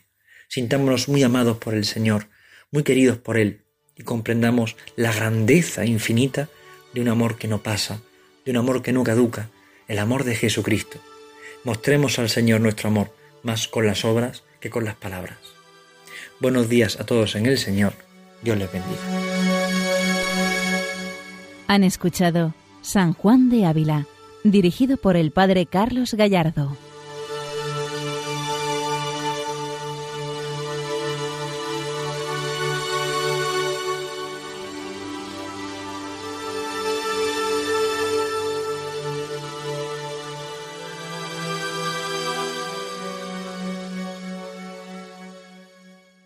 Sintámonos 0.49 1.09
muy 1.09 1.23
amados 1.23 1.57
por 1.57 1.73
el 1.73 1.87
Señor, 1.87 2.29
muy 2.75 2.83
queridos 2.83 3.19
por 3.19 3.39
Él, 3.39 3.61
y 3.97 4.03
comprendamos 4.03 4.75
la 4.97 5.13
grandeza 5.13 5.87
infinita 5.87 6.49
de 6.93 7.01
un 7.01 7.07
amor 7.07 7.39
que 7.39 7.47
no 7.47 7.63
pasa, 7.63 8.01
de 8.45 8.51
un 8.51 8.57
amor 8.57 8.83
que 8.83 8.93
no 8.93 9.05
caduca, 9.05 9.49
el 9.87 10.01
amor 10.01 10.25
de 10.25 10.35
Jesucristo. 10.35 10.99
Mostremos 11.63 12.19
al 12.19 12.29
Señor 12.29 12.61
nuestro 12.61 12.89
amor, 12.89 13.15
más 13.45 13.69
con 13.69 13.87
las 13.87 14.05
obras 14.05 14.43
que 14.59 14.71
con 14.71 14.85
las 14.85 14.97
palabras. 14.97 15.39
Buenos 16.41 16.69
días 16.69 16.99
a 16.99 17.07
todos 17.07 17.37
en 17.37 17.47
el 17.47 17.59
Señor. 17.59 17.93
Dios 18.43 18.59
les 18.59 18.73
bendiga. 18.73 19.01
Han 21.69 21.85
escuchado 21.85 22.55
San 22.83 23.13
Juan 23.13 23.51
de 23.51 23.67
Ávila, 23.67 24.09
dirigido 24.43 24.97
por 24.97 25.17
el 25.17 25.31
Padre 25.31 25.67
Carlos 25.67 26.15
Gallardo. 26.15 26.77